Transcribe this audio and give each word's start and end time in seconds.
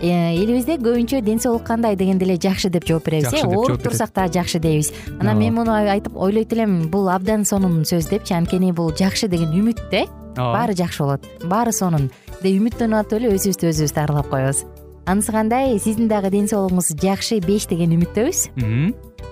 элибизде 0.00 0.76
көбүнчө 0.76 1.22
ден 1.24 1.40
соолук 1.40 1.64
кандай 1.66 1.96
дегенде 1.96 2.26
эле 2.26 2.36
жакшы 2.36 2.70
деп 2.70 2.84
жооп 2.84 3.06
беребиз 3.08 3.32
э? 3.32 3.42
ооруп 3.46 3.82
турсак 3.82 4.12
дагы 4.14 4.32
жакшы 4.38 4.60
дейбиз. 4.60 4.92
Анан 5.20 5.38
мен 5.38 5.54
муну 5.54 5.72
айтып 5.72 6.16
ойлойт 6.16 6.52
элем 6.52 6.90
бул 6.90 7.08
абдан 7.08 7.44
сонун 7.44 7.84
сөз 7.84 8.10
депчи 8.10 8.34
анткени 8.34 8.72
бул 8.72 8.92
жакшы 8.92 9.28
деген 9.28 9.56
үмүт 9.56 9.80
да 9.90 10.04
э 10.04 10.06
ооба 10.36 10.52
баары 10.52 10.74
жакшы 10.76 11.02
болот. 11.02 11.24
Баары 11.44 11.72
сонун. 11.72 12.10
Деп 12.42 12.52
үмүттөнүп 12.52 13.00
атып 13.00 13.22
эле 13.22 13.32
өзүбүздү 13.36 13.72
өзүбүз 13.72 13.94
дарылап 13.96 14.28
коебуз 14.28 14.66
анысы 15.06 15.32
кандай? 15.32 15.78
Сиздин 15.78 16.08
дагы 16.10 16.30
ден 16.34 16.48
соолугуңуз 16.50 16.92
жакшы 17.00 17.38
беш 17.40 17.68
деген 17.70 17.94
үмүттөбүз? 17.96 18.48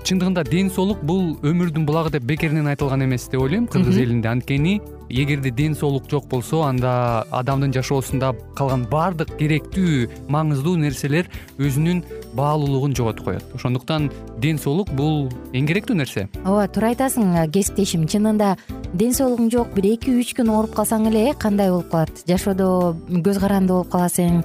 Чындыгында 0.04 0.42
ден 0.44 0.68
соолук 0.68 1.00
бул 1.02 1.32
өмүрдүн 1.42 1.86
булагы 1.88 2.10
деп 2.12 2.26
бекеринен 2.28 2.68
айтылган 2.68 3.06
эмес 3.06 3.24
деп 3.32 3.40
ойлойм. 3.40 3.66
Кыргыз 3.66 3.96
элинде. 3.96 4.28
Анткени 4.28 4.80
эгерде 5.08 5.50
ден 5.50 5.74
соолук 5.74 6.10
жок 6.10 6.26
болсо 6.28 6.60
анда 6.62 7.24
адамдын 7.32 7.72
жашоосунда 7.72 8.34
калган 8.54 8.84
баардык 8.90 9.32
керектүү 9.38 10.28
маңыздуу 10.28 10.76
нерселер 10.76 11.30
өзүнүн 11.56 12.02
баалуулугун 12.36 12.94
жоготуп 12.94 13.24
коет. 13.24 13.44
Ошондуктан 13.54 14.10
ден 14.38 14.58
соолук 14.58 14.92
бул 14.92 15.30
эң 15.56 15.66
керектүү 15.70 15.96
нерсе. 15.96 16.28
Ооба 16.44 16.68
туура 16.68 16.92
айтасың 16.92 17.32
кесиптешим. 17.50 18.04
Чынында 18.04 18.58
ден 18.92 19.16
соолугуң 19.16 19.48
жок 19.50 19.72
бир 19.72 19.88
эки 19.94 20.12
үч 20.12 20.34
күн 20.36 20.52
ооруп 20.52 20.76
калсаң 20.76 21.08
эле 21.08 21.30
э 21.30 21.34
кандай 21.38 21.72
болуп 21.72 21.88
калат? 21.90 22.12
Жашоодо 22.28 22.92
көз 23.08 23.40
каранды 23.40 23.72
болуп 23.72 23.88
каласың 23.88 24.44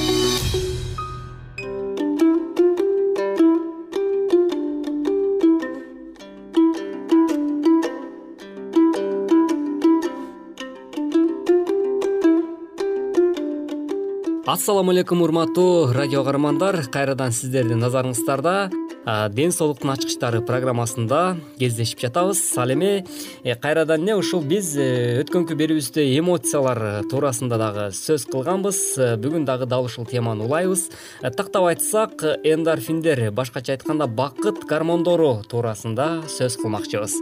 ассалому 14.51 14.91
алейкум 14.91 15.21
урматтуу 15.21 15.93
радио 15.93 16.25
каармандар. 16.25 16.83
Кайрадан 16.91 17.31
сиздердин 17.31 17.79
назарыңыздарда 17.79 18.71
ден 19.31 19.53
соолуктун 19.55 19.93
ачкычтары 19.93 20.41
программасында 20.43 21.37
кездешип 21.59 22.01
жатабыз. 22.03 22.41
Ал 22.59 22.73
эми 22.73 23.05
э, 23.45 23.55
кайрадан 23.55 24.03
эле 24.03 24.17
ушул? 24.19 24.43
Биз 24.43 24.73
э, 24.75 25.21
өткөнкү 25.21 25.55
берүүбүздө 25.55 26.03
эмоциялар 26.17 27.05
туурасында 27.07 27.59
дагы 27.61 27.85
сөз 27.95 28.27
кылганбыз. 28.27 28.81
Э, 28.97 29.13
бүгүн 29.21 29.47
дагы 29.47 29.69
дал 29.71 29.87
ушул 29.87 30.05
теманы 30.05 30.43
улайбыз. 30.43 30.89
Тактап 31.21 31.69
айтсак 31.71 32.25
эндорфиндер 32.43 33.29
башкача 33.31 33.77
айтканда 33.77 34.07
бакыт 34.07 34.65
гормондору 34.67 35.45
туурасында 35.47 36.25
сөз 36.27 36.59
кылмакчыбыз. 36.59 37.15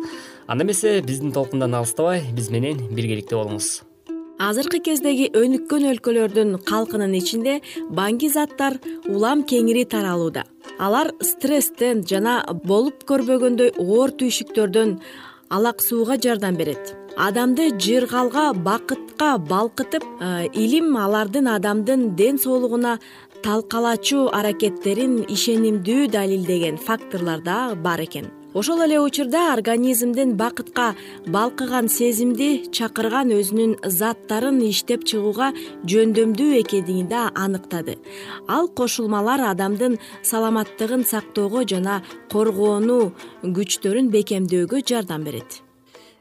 Анда 0.48 0.66
эмесе 0.66 0.98
биздин 1.02 1.32
толкундан 1.32 1.78
алыстабай 1.78 2.26
биз 2.34 2.50
менен 2.50 2.88
биргеликте 2.90 3.38
болуңуз 3.38 3.89
азыркы 4.40 4.80
кездеги 4.84 5.28
өнүккөн 5.36 5.86
өлкөлөрдүн 5.92 6.54
калкынын 6.68 7.16
ичинде 7.20 7.58
баңги 7.96 8.30
заттар 8.32 8.78
улам 9.12 9.44
кеңири 9.44 9.84
таралууда. 9.92 10.46
Алар 10.80 11.12
стресстен 11.20 12.06
жана 12.08 12.40
болуп 12.64 13.04
көрбөгөндөй 13.10 13.76
оор 13.84 14.16
түйшүктөрдөн 14.22 14.96
алаксууга 15.52 16.18
жардам 16.24 16.56
берет. 16.56 16.96
Адамды 17.20 17.68
жыргалга 17.76 18.54
бакытка 18.56 19.36
балкытып 19.38 20.06
э, 20.22 20.48
илим 20.54 20.96
алардын 20.96 21.52
адамдын 21.52 22.16
ден 22.16 22.40
соолугуна 22.40 22.98
талкалачу 23.44 24.30
аракеттерин 24.32 25.26
ишенимдүү 25.28 26.08
далилдеген 26.16 26.80
факторлор 26.80 27.44
да 27.44 27.76
бар 27.76 28.08
экен 28.08 28.39
ошол 28.54 28.82
эле 28.82 29.00
учурда 29.00 29.54
организмдин 29.54 30.36
бакытка 30.36 30.96
балкыган 31.28 31.88
сезимди 31.90 32.66
чакырган 32.74 33.30
өзүнүн 33.36 33.78
заттарын 33.86 34.58
иштеп 34.70 35.06
чыгууга 35.06 35.52
жөндөмдүү 35.86 36.60
экендигин 36.64 37.08
да 37.08 37.30
аныктады. 37.36 38.00
Ал 38.48 38.68
кошулмалар 38.68 39.46
адамдын 39.52 40.00
саламаттыгын 40.24 41.06
сактоого 41.06 41.64
жана 41.64 42.02
коргоону 42.32 43.14
күчтөрүн 43.44 44.10
бекемдөөгө 44.10 44.82
жардам 44.82 45.24
берет. 45.24 45.62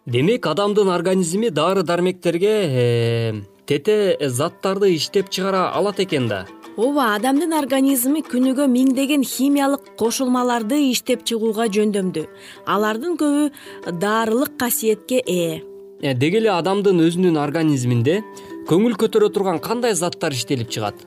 Демек 0.06 0.46
адамдын 0.46 0.88
организми 0.88 1.48
дары 1.48 1.82
дармектерге 1.82 2.54
э, 2.68 3.32
тете 3.66 4.16
заттарды 4.20 4.94
иштеп 4.96 5.28
чыгара 5.30 5.70
алат 5.72 6.00
экен 6.00 6.28
да 6.28 6.46
ооба 6.78 7.08
адамдын 7.16 7.56
организми 7.58 8.20
күнүгө 8.22 8.68
миңдеген 8.70 9.24
химиялык 9.26 9.88
кошулмаларды 9.98 10.78
иштеп 10.92 11.24
чыгууга 11.26 11.66
жөндөмдүү. 11.74 12.26
Алардын 12.70 13.16
көбү 13.18 13.48
даарылык 13.98 14.54
касиетке 14.60 15.18
ээ. 15.26 15.58
Э, 16.02 16.14
деги 16.14 16.38
эле 16.38 16.52
адамдын 16.54 17.02
өзүнүн 17.02 17.40
организминде 17.42 18.20
көңүл 18.70 18.94
көтөрө 19.02 19.32
турган 19.34 19.58
кандай 19.58 19.96
заттар 19.98 20.36
иштелип 20.38 20.70
чыгат? 20.70 21.02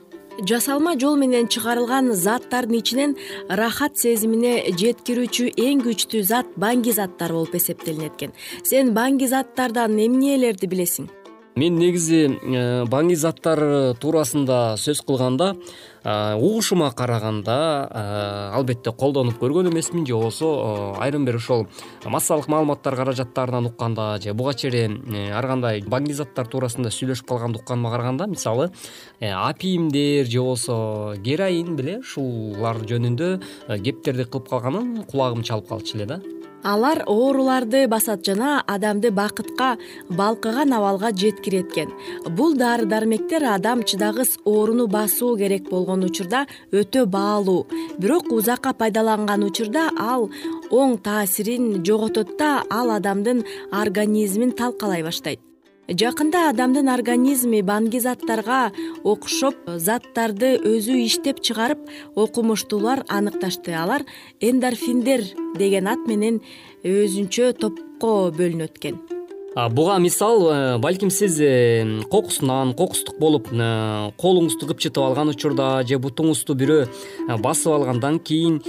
Жасалма 0.48 0.92
жол 1.00 1.16
менен 1.16 1.48
чыгарылган 1.48 2.12
заттардын 2.16 2.76
ичинен 2.80 3.16
рахат 3.48 3.96
сезимине 4.00 4.54
жеткирүүчү 4.76 5.54
эң 5.56 5.82
күчтүү 5.88 6.22
зат 6.28 6.52
баңги 6.60 6.92
заттар 6.96 7.32
болуп 7.32 7.56
эсептелинет 7.56 8.16
экен 8.16 8.36
сен 8.64 8.92
баңги 8.96 9.28
заттардан 9.28 9.96
эмнелерди 10.00 10.68
билесиң 10.68 11.08
мен 11.56 11.76
негизи 11.76 12.20
э, 12.28 12.84
баңги 12.88 13.16
заттар 13.18 13.60
туурасында 14.00 14.78
сөз 14.80 15.02
кылганда 15.04 15.52
э, 15.52 16.34
угушума 16.38 16.90
караганда 16.96 17.56
э, 17.90 18.56
албетте 18.56 18.92
колдонуп 18.92 19.36
көргөн 19.42 19.68
эмесмин 19.68 20.06
же 20.06 20.14
болбосо 20.14 20.96
айрым 20.98 21.26
бир 21.26 21.36
ошол 21.36 21.66
массалык 22.04 22.48
маалыматтар 22.48 22.96
каражаттарынан 22.96 23.66
укканда 23.66 24.18
же 24.22 24.32
буга 24.32 24.54
чейин 24.54 25.00
ар 25.32 25.46
кандай 25.46 25.82
баңги 25.82 26.16
заттар 26.16 26.48
туурасында 26.48 26.90
сүйлөшүп 26.90 27.28
калганды 27.28 27.60
укканыма 27.60 27.90
караганда 27.90 28.26
мисалы 28.26 28.70
апийимдер 29.20 30.24
же 30.26 30.40
болбосо 30.40 31.16
героин 31.18 31.76
беле 31.76 31.98
ушулар 32.00 32.80
жөнүндө 32.80 33.34
кептерди 33.84 34.24
кылып 34.24 34.48
калганын 34.48 35.02
кулагым 35.04 35.44
чалып 35.44 35.68
калчу 35.68 35.98
эле 35.98 36.06
да 36.16 36.22
алар 36.62 37.02
ооруларды 37.06 37.86
басат 37.88 38.24
жана 38.26 38.62
адамды 38.66 39.10
бакытка 39.10 39.76
балкыган 40.08 40.72
абалга 40.72 41.12
жеткирет 41.12 41.72
экен 41.72 41.92
бул 42.38 42.54
дары 42.54 42.86
дармектер 42.86 43.44
адам 43.54 43.82
чыдагыс 43.82 44.38
ооруну 44.44 44.86
басуу 44.86 45.36
керек 45.36 45.68
болгон 45.70 46.04
учурда 46.04 46.46
өтө 46.72 47.06
баалуу. 47.06 47.66
Бирок 47.98 48.32
узакка 48.32 48.72
пайдаланган 48.72 49.44
учурда 49.44 49.90
ал 49.98 50.30
оң 50.70 50.98
таасирин 50.98 51.84
жоготот 51.84 52.36
да 52.38 52.62
ал 52.70 52.90
адамдын 52.90 53.44
организмин 53.70 54.52
талкалай 54.52 55.02
баштайт 55.02 55.40
жакында 55.98 56.46
адамдын 56.50 56.88
организми 56.88 57.60
баңги 57.66 58.00
заттарга 58.00 58.60
окшоп 59.04 59.68
заттарды 59.76 60.54
өзү 60.56 60.98
иштеп 61.04 61.42
чыгарып 61.44 61.84
окумуштуулар 62.16 63.04
аныкташты. 63.08 63.74
Алар 63.76 64.06
эндорфиндер 64.40 65.24
деген 65.58 65.90
ат 65.92 66.06
менен 66.08 66.40
өзүнчө 66.84 67.52
топко 67.60 68.30
бөлүнөт 68.36 68.80
экен. 68.80 69.02
Буга 69.54 69.98
мисал 69.98 70.48
э, 70.50 70.78
балким 70.78 71.10
сиз 71.10 71.38
э, 71.38 72.00
кокусунан 72.10 72.72
кокустук 72.72 73.18
болуп 73.20 73.50
э, 73.52 74.12
колуңузду 74.16 74.64
кыпчытып 74.64 75.02
алган 75.04 75.28
учурда 75.28 75.82
же 75.84 75.98
бутуңузду 76.00 76.56
бирөө 76.56 76.86
басып 77.44 77.74
алгандан 77.74 78.16
кийин 78.18 78.62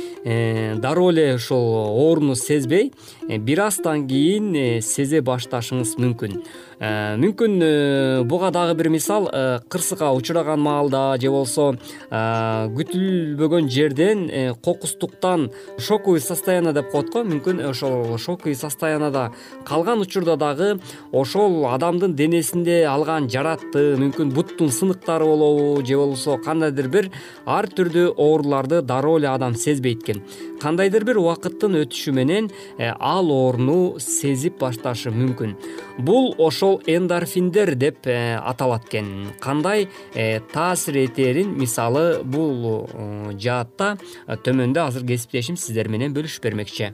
дароо 0.84 1.14
эле 1.14 1.36
ушул 1.38 1.64
ооруну 1.88 2.36
сезбей 2.36 2.92
бир 3.24 3.62
аздан 3.70 4.10
кийин 4.10 4.82
сезе 4.84 5.22
башташыңыз 5.24 5.96
мүмкүн 6.04 6.44
мүмкүн 6.84 8.28
буга 8.28 8.50
дагы 8.52 8.76
бир 8.76 8.90
мисал 8.92 9.30
кырсыкка 9.72 10.12
учураган 10.12 10.60
маалда 10.60 11.16
же 11.22 11.30
болбосо 11.32 11.78
күтүлбөгөн 12.12 13.70
жерден 13.72 14.26
кокустуктан 14.62 15.50
шоковый 15.78 16.20
состояние 16.20 16.74
деп 16.74 16.92
коет 16.92 17.10
го. 17.14 17.24
Мүмкүн 17.24 17.64
ошол 17.70 18.18
шоковый 18.18 18.56
состоянияда 18.56 19.32
калган 19.64 20.02
учурда 20.02 20.36
дагы 20.36 20.82
ошол 21.12 21.70
адамдын 21.72 22.18
денесинде 22.20 22.84
алган 22.84 23.30
жаратты 23.30 23.96
мүмкүн 24.02 24.34
буттун 24.36 24.70
сыныктары 24.70 25.24
болобу 25.24 25.86
же 25.86 25.96
болбосо 25.96 26.38
кандайдыр 26.44 26.90
бир 26.90 27.12
ар 27.46 27.70
түрдүү 27.72 28.18
ооруларды 28.18 28.82
дароо 28.82 29.20
эле 29.22 29.32
адам 29.32 29.56
сезбейт 29.56 30.04
экен 30.04 30.24
кандайдыр 30.64 31.04
бир 31.08 31.20
убакыттын 31.20 31.76
өтүшү 31.82 32.14
менен 32.16 32.48
э, 32.78 32.94
ал 32.96 33.32
ооруну 33.34 34.00
сезип 34.00 34.62
башташы 34.62 35.12
мүмкүн. 35.12 35.58
Бул 36.00 36.34
ошол 36.40 36.80
эндорфиндер 36.88 37.76
деп 37.76 38.08
э, 38.08 38.38
аталат 38.40 38.88
экен. 38.88 39.34
Кандай 39.44 39.90
э, 40.14 40.40
таасир 40.54 41.02
этерин 41.04 41.58
мисалы 41.60 42.24
бул 42.24 42.88
жаатта 43.36 43.98
төмөндө 44.28 44.88
азыр 44.88 45.08
кесиптешим 45.08 45.60
сиздер 45.60 45.92
менен 45.92 46.16
бөлүшүп 46.16 46.48
бермекчи. 46.48 46.94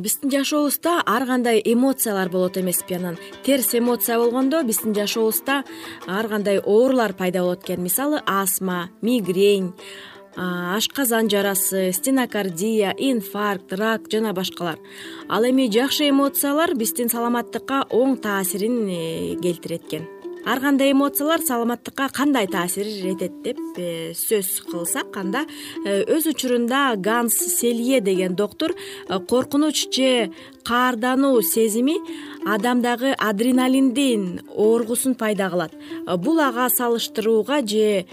Биздин 0.00 0.30
жашообузда 0.32 1.02
ар 1.04 1.26
кандай 1.28 1.60
эмоциялар 1.60 2.30
болот 2.32 2.56
эмеспи 2.56 2.94
анан. 2.96 3.18
Терс 3.44 3.74
эмоция 3.74 4.16
болгондо 4.16 4.62
биздин 4.64 4.94
жашообузда 4.96 5.62
ар 6.06 6.28
кандай 6.28 6.58
оорулар 6.58 7.12
пайда 7.12 7.42
болот 7.44 7.64
экен. 7.64 7.82
Мисалы 7.82 8.22
астма 8.24 8.88
мигрень 9.02 9.74
ашказан 10.38 11.28
жарасы 11.28 11.92
стенокардия 11.92 12.94
инфаркт 12.96 13.72
рак 13.72 14.06
жана 14.10 14.32
башкалар. 14.32 14.78
Ал 15.28 15.42
эми 15.44 15.66
жакшы 15.66 16.08
эмоциялар 16.10 16.74
биздин 16.78 17.10
саламаттыкка 17.10 17.86
оң 17.90 18.16
таасирин 18.22 18.86
э, 18.86 19.34
келтирет 19.42 19.88
экен 19.88 20.06
ар 20.46 20.60
кандай 20.60 20.92
эмоциялар 20.92 21.40
саламаттыкка 21.40 22.08
кандай 22.14 22.46
таасир 22.46 22.86
этет 22.86 23.42
деп 23.42 23.58
э, 23.76 24.14
сөз 24.14 24.62
кылсак 24.70 25.16
анда 25.16 25.44
э, 25.84 26.04
өз 26.06 26.28
учурунда 26.30 26.94
ганс 26.96 27.34
селье 27.34 28.00
деген 28.00 28.36
доктур 28.36 28.74
коркунуч 29.08 29.88
же 29.92 30.32
каардануу 30.64 31.42
сезими 31.42 31.98
адамдагы 32.54 33.12
адреналиндин 33.12 34.40
ооргусун 34.56 35.14
пайда 35.14 35.50
кылат. 35.50 35.72
Бул 36.24 36.40
ага 36.40 36.68
салыштырууга 36.72 37.60
же 37.66 38.06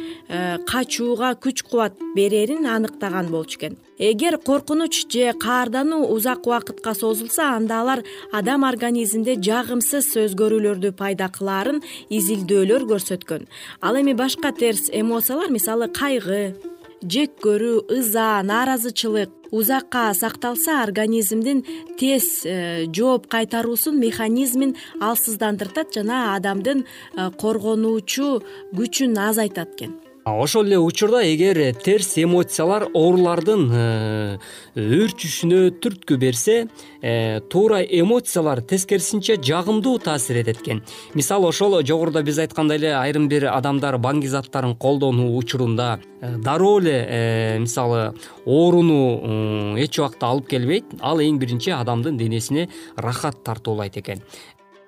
качууга 0.67 1.35
күч 1.39 1.63
кубат 1.63 1.93
берерин 2.15 2.67
аныктаган 2.67 3.31
болчу 3.31 3.57
экен. 3.59 3.77
Эгер 3.97 4.37
коркунуч 4.37 5.07
же 5.11 5.31
каардануу 5.33 6.11
узак 6.13 6.47
убакытка 6.47 6.93
созулса 6.93 7.55
анда 7.55 7.79
алар 7.81 8.03
адам 8.31 8.65
организминде 8.67 9.37
жагымсыз 9.39 10.11
өзгөрүүлөрдү 10.25 10.91
пайда 10.99 11.29
кылаарын 11.31 11.79
изилдөөлөр 12.09 12.83
көрсөткөн. 12.91 13.47
Ал 13.81 13.95
эми 13.95 14.13
башка 14.13 14.51
терс 14.51 14.89
эмоциялар 14.91 15.49
мисалы 15.49 15.87
кайгы 15.87 16.55
жек 17.03 17.39
көрүү 17.43 17.85
ыза 17.99 18.41
нааразычылык 18.43 19.29
узакка 19.51 20.13
сакталса 20.13 20.83
организмдин 20.83 21.63
тез 21.99 22.45
э, 22.45 22.85
жооп 22.93 23.27
кайтаруусун 23.27 23.99
механизмин 23.99 24.75
алсыздандыртат 25.01 25.93
жана 25.93 26.35
адамдын 26.35 26.85
э, 26.85 27.31
коргонуучу 27.41 28.41
күчүн 28.75 29.17
азайтат 29.29 29.75
экен 29.75 30.04
ошол 30.25 30.65
эле 30.65 30.79
учурда 30.79 31.21
эгер 31.21 31.75
терс 31.77 32.17
эмоциялар 32.17 32.87
оорулардын 32.93 33.69
э, 33.69 34.37
өөрчүшүнө 34.73 35.59
түрткү 35.77 36.17
берсе 36.17 36.55
э, 37.01 37.41
туура 37.49 37.83
эмоциялар 37.83 38.63
тескерисинче 38.65 39.37
жагымдуу 39.37 39.99
таасир 39.99 40.41
этет 40.41 40.63
экен. 40.63 40.81
Мисалы 41.13 41.47
ошол 41.47 41.77
жогоруда 41.85 42.23
биз 42.23 42.39
айткандай 42.39 42.77
эле 42.77 42.95
айрым 42.97 43.29
бир 43.29 43.51
адамдар 43.51 43.99
баңги 44.01 44.25
заттарын 44.25 44.73
колдонуу 44.75 45.37
учурунда 45.37 45.99
э, 46.21 46.37
дароо 46.37 46.79
эле 46.81 47.59
мисалы 47.59 48.15
ооруну 48.45 49.77
эч 49.77 49.99
убакта 49.99 50.33
алып 50.33 50.49
келбейт. 50.49 50.85
Ал 51.01 51.21
эң 51.21 51.37
биринчи 51.37 51.69
адамдын 51.69 52.17
денесине 52.17 52.69
рахат 52.97 53.43
тартуулайт 53.43 53.97
экен 54.01 54.25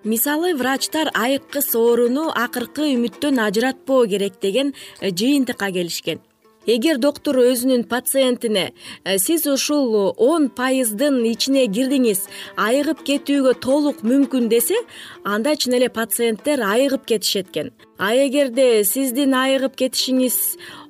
мисалы 0.04 0.54
врачтар 0.56 1.10
айыккыс 1.14 1.74
ооруну 1.76 2.30
акыркы 2.36 2.94
үмүттөн 2.94 3.40
ажыратпоо 3.48 4.06
керек 4.08 4.40
деген 4.42 4.74
э, 5.02 5.10
жыйынтыкка 5.10 5.72
келишкен. 5.72 6.20
Эгер 6.68 6.98
доктур 7.00 7.40
өзүнүн 7.40 7.88
пациентине 7.88 8.74
э, 9.04 9.18
сиз 9.18 9.48
ушул 9.48 10.14
он 10.18 10.50
пайыздын 10.50 11.24
ичине 11.32 11.66
кирдиңиз 11.72 12.28
айыгып 12.60 13.06
кетүүгө 13.08 13.54
толук 13.64 14.04
мүмкүн 14.04 14.50
десе 14.52 14.76
анда 15.24 15.56
чын 15.56 15.80
эле 15.80 15.90
пациенттер 15.90 16.66
айыгып 16.68 17.08
кетишет 17.08 17.54
экен 17.54 17.72
а 17.98 18.14
эгерде 18.14 18.84
сиздин 18.86 19.34
айыгып 19.34 19.76
кетишиңиз 19.82 20.38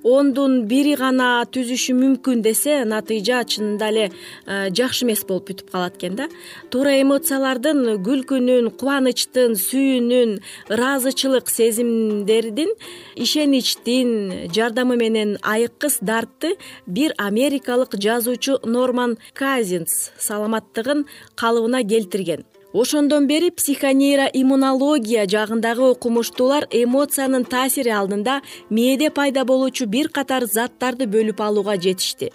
ондун 0.08 0.66
бири 0.68 0.96
гана 1.00 1.46
түзүшү 1.52 1.96
мүмкүн 1.98 2.42
десе 2.46 2.82
натыйжа 2.88 3.42
чынында 3.48 3.90
эле 3.92 4.06
э, 4.08 4.70
жакшы 4.76 5.06
эмес 5.06 5.24
болуп 5.28 5.50
бүтүп 5.50 5.72
калат 5.72 5.98
экен 5.98 6.18
да. 6.20 6.28
Туура 6.72 6.98
эмоциялардын 7.02 7.98
күлкүнүн 8.06 8.70
кубанычтын 8.80 9.56
сүйүүнүн 9.60 10.36
ыраазычылык 10.76 11.50
сезимдердин 11.52 12.76
ишеничтин 13.16 14.52
жардамы 14.56 15.00
менен 15.00 15.38
айыккыс 15.42 16.00
дартты 16.02 16.56
бир 16.86 17.16
америкалык 17.18 17.96
жазуучу 17.96 18.60
норман 18.66 19.18
казинс 19.34 20.12
саламаттыгын 20.20 21.06
калыбына 21.36 21.84
келтирген 21.88 22.46
ошондон 22.82 23.28
бери 23.28 23.50
психонейроиммунология 23.50 25.26
жагындагы 25.26 25.84
окумуштуулар 25.94 26.68
эмоциянын 26.72 27.46
таасири 27.46 27.90
алдында 27.90 28.42
мээде 28.70 29.10
пайда 29.10 29.46
болуучу 29.50 29.88
бир 29.90 30.10
катар 30.14 30.46
заттарды 30.46 31.08
бөлүп 31.10 31.42
алууга 31.42 31.78
жетишти. 31.82 32.30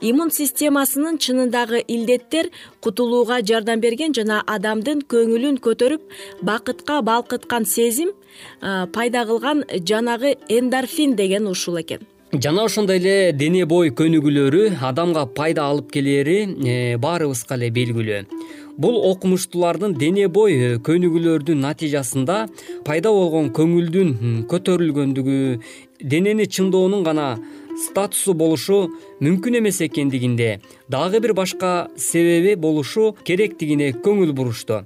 Иммун 0.00 0.30
системасынын 0.30 1.18
чынындагы 1.18 1.82
илдеттер 1.86 2.48
кутулууга 2.80 3.42
жардам 3.42 3.80
берген 3.84 4.16
жана 4.16 4.40
адамдын 4.46 5.04
көңүлүн 5.12 5.60
көтөрүп 5.66 6.08
бакытка 6.42 7.02
балкыткан 7.02 7.66
сезим 7.66 8.14
пайда 8.60 9.26
кылган 9.26 9.64
жанагы 9.92 10.36
эндорфин 10.48 11.16
деген 11.16 11.46
ушул 11.46 11.80
экен. 11.80 12.06
Жана 12.32 12.64
ошондой 12.64 12.96
эле 12.96 13.32
дене 13.36 13.66
бой 13.68 13.90
көнүгүүлөрү 13.92 14.78
адамга 14.88 15.26
пайда 15.36 15.66
алып 15.68 15.90
келери 15.92 16.38
э, 16.48 16.96
баарыбызга 16.96 17.58
эле 17.58 17.68
белгилүү 17.68 18.22
бул 18.76 18.96
окумуштуулардын 19.10 19.94
дене 19.98 20.28
бой 20.28 20.54
э, 20.54 20.76
көнүгүүлөрдүн 20.84 21.60
натыйжасында 21.66 22.36
пайда 22.86 23.12
болгон 23.12 23.50
көңүлдүн 23.56 24.46
көтөрүлгөндүгү 24.50 25.40
денени 26.02 26.46
чыңдоонун 26.48 27.04
гана 27.04 27.26
статусу 27.86 28.34
болушу 28.34 28.86
мүмкүн 29.20 29.60
эмес 29.60 29.80
экендигинде 29.84 30.60
дагы 30.88 31.20
бир 31.20 31.34
башка 31.34 31.90
себеби 31.96 32.54
болушу 32.56 33.12
керектигине 33.24 33.92
көңүл 33.92 34.32
бурушту 34.32 34.82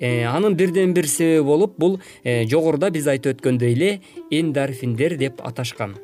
э, 0.00 0.24
анын 0.24 0.56
бирден 0.56 0.94
бир 0.94 1.08
себеби 1.08 1.46
болуп 1.46 1.78
бул 1.78 1.98
э, 2.24 2.44
жогоруда 2.46 2.90
биз 2.90 3.08
айтып 3.08 3.38
өткөндөй 3.38 3.72
эле 3.72 3.90
эндорфиндер 4.30 5.16
деп 5.16 5.40
аташкан. 5.44 5.96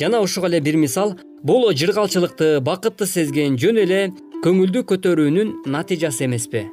Жана 0.00 0.20
ушуга 0.20 0.48
эле 0.48 0.60
бир 0.60 0.76
мисал 0.76 1.16
бул 1.42 1.70
жыргалчылыкты 1.72 2.60
бакытты 2.60 3.06
сезген 3.06 3.58
жөн 3.58 3.82
эле 3.84 4.00
көңүлдү 4.44 4.82
көтөрүүнүн 4.90 5.60
натыйжасы 5.70 6.26
эмеспи 6.26 6.66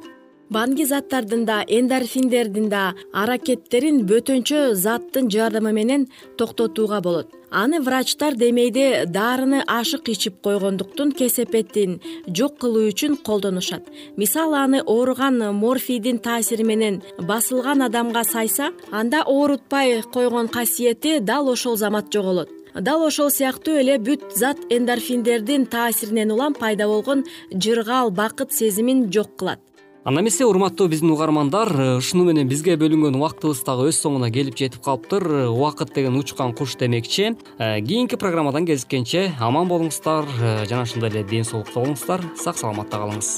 баңги 0.52 0.84
заттардын 0.84 1.44
да 1.48 1.62
эндорфиндердин 1.78 2.68
да 2.72 2.82
аракеттерин 3.16 4.02
бөтөнчө 4.08 4.74
заттын 4.76 5.30
жардамы 5.32 5.72
менен 5.72 6.06
токтотууга 6.38 7.00
болот. 7.00 7.30
Аны 7.50 7.80
врачтар 7.80 8.36
демейде 8.36 9.04
дарыны 9.06 9.62
ашык 9.66 10.08
ичип 10.12 10.40
койгондуктун 10.44 11.12
кесепетин 11.12 12.00
жок 12.26 12.58
кылуу 12.60 12.88
үчүн 12.90 13.16
колдонушат. 13.26 13.88
Мисалы 14.16 14.58
аны 14.58 14.82
ооруган 14.82 15.40
морфийдин 15.56 16.18
таасири 16.18 16.64
менен 16.64 17.02
басылган 17.18 17.82
адамга 17.88 18.24
сайса 18.24 18.72
анда 18.90 19.22
оорутпай 19.22 20.02
койгон 20.02 20.48
касиети 20.48 21.18
дал 21.20 21.48
ошол 21.48 21.76
замат 21.76 22.12
жоголот 22.12 22.48
дал 22.74 23.04
ошол 23.04 23.30
сыяктуу 23.30 23.74
эле 23.80 23.98
бүт 23.98 24.32
зат 24.34 24.56
эндорфиндердин 24.70 25.66
таасиринен 25.66 26.32
улам 26.32 26.54
пайда 26.54 26.86
болгон 26.86 27.24
жыргал 27.52 28.10
бакыт 28.10 28.52
сезимин 28.52 29.12
жок 29.12 29.36
кылат 29.36 29.60
анда 30.04 30.20
эмесе 30.20 30.44
урматтуу 30.44 30.88
биздин 30.88 31.10
угармандар 31.10 31.68
э, 31.78 31.96
ушуну 31.98 32.24
менен 32.26 32.48
бизге 32.50 32.74
бөлүнгөн 32.74 33.14
убактыбыз 33.20 33.62
дагы 33.62 33.86
өз 33.92 34.00
соңуна 34.02 34.32
келип 34.34 34.58
жетип 34.58 34.82
калыптыр. 34.82 35.46
Убакыт 35.52 35.94
деген 35.94 36.18
учкан 36.18 36.54
куш 36.58 36.74
демекчи. 36.76 37.36
Э, 37.58 37.80
кийинки 37.80 38.16
программадан 38.16 38.66
кезишкенче 38.66 39.32
аман 39.38 39.70
болуңуздар 39.70 40.26
э, 40.26 40.66
жана 40.66 40.82
ошондой 40.82 41.10
эле 41.10 41.22
ден 41.22 41.44
соолукта 41.44 41.78
болуңуздар. 41.78 42.24
Сак 42.34 42.58
саламатта 42.58 42.98
калыңыз. 42.98 43.30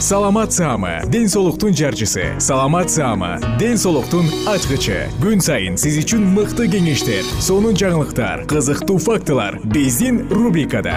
Саламат 0.00 0.50
саама 0.50 1.02
ден 1.04 1.28
соолуктун 1.28 1.76
жарчысы. 1.76 2.40
Саламат 2.40 2.88
саама 2.90 3.36
ден 3.60 3.76
соолуктун 3.76 4.24
ачкычы. 4.48 5.10
Күн 5.20 5.44
сайын 5.44 5.76
сиз 5.76 6.00
үчүн 6.00 6.24
мыкты 6.32 6.70
кеңештер 6.72 7.28
сонун 7.44 7.76
жаңылыктар 7.76 8.46
кызыктуу 8.48 8.96
фактылар. 8.96 9.60
Биздин 9.68 10.24
рубрикада 10.32 10.96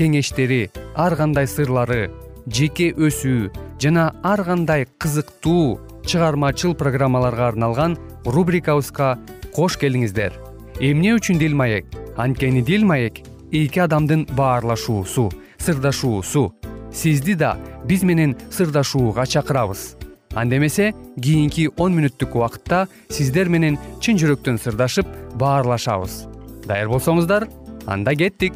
кеңештери 0.00 0.70
ар 0.96 1.16
кандай 1.20 1.48
сырлары 1.50 2.08
жеке 2.48 2.90
өсүү 2.96 3.50
жана 3.82 4.10
ар 4.24 4.42
кандай 4.44 4.86
кызыктуу 4.98 5.78
чыгармачыл 6.08 6.74
программаларга 6.74 7.50
арналган 7.50 7.98
рубрикабызга 8.24 9.18
кош 9.54 9.76
келиңиздер. 9.80 10.32
Эмне 10.80 11.12
үчүн 11.18 11.38
дил 11.38 11.54
маек? 11.54 11.86
Анткени 12.16 12.62
дил 12.64 12.86
маек 12.88 13.20
эки 13.52 13.80
адамдын 13.84 14.26
баарлашуусу 14.36 15.28
сырдашуусу. 15.58 16.54
Сизди 16.92 17.34
да 17.34 17.56
биз 17.84 18.02
менен 18.02 18.36
сырдашууга 18.50 19.26
чакырабыз. 19.26 19.96
Анда 20.34 20.56
эмесе 20.56 20.94
кийинки 21.20 21.68
он 21.76 21.94
мүнөттүк 21.98 22.34
убакытта 22.38 22.86
сиздер 23.10 23.48
менен 23.48 23.78
чын 24.00 24.16
жүрөктөн 24.16 24.58
сырдашып 24.62 25.06
баарлашабыз. 25.34 26.24
Даяр 26.66 26.88
болсоңуздар 26.88 27.48
анда 27.86 28.14
кеттик 28.14 28.54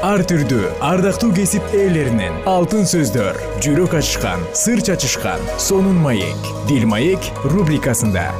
ар 0.00 0.22
түрдүү 0.24 0.68
ардактуу 0.80 1.28
кесип 1.36 1.74
ээлеринен 1.76 2.38
алтын 2.48 2.86
сөздөр 2.88 3.36
жүрөк 3.60 3.98
ачышкан 3.98 4.40
сыр 4.56 4.80
чачышкан 4.80 5.42
сонун 5.60 5.98
маек. 6.00 6.48
Дил 6.68 6.86
маек 6.88 7.20
рубрикасында. 7.44 8.30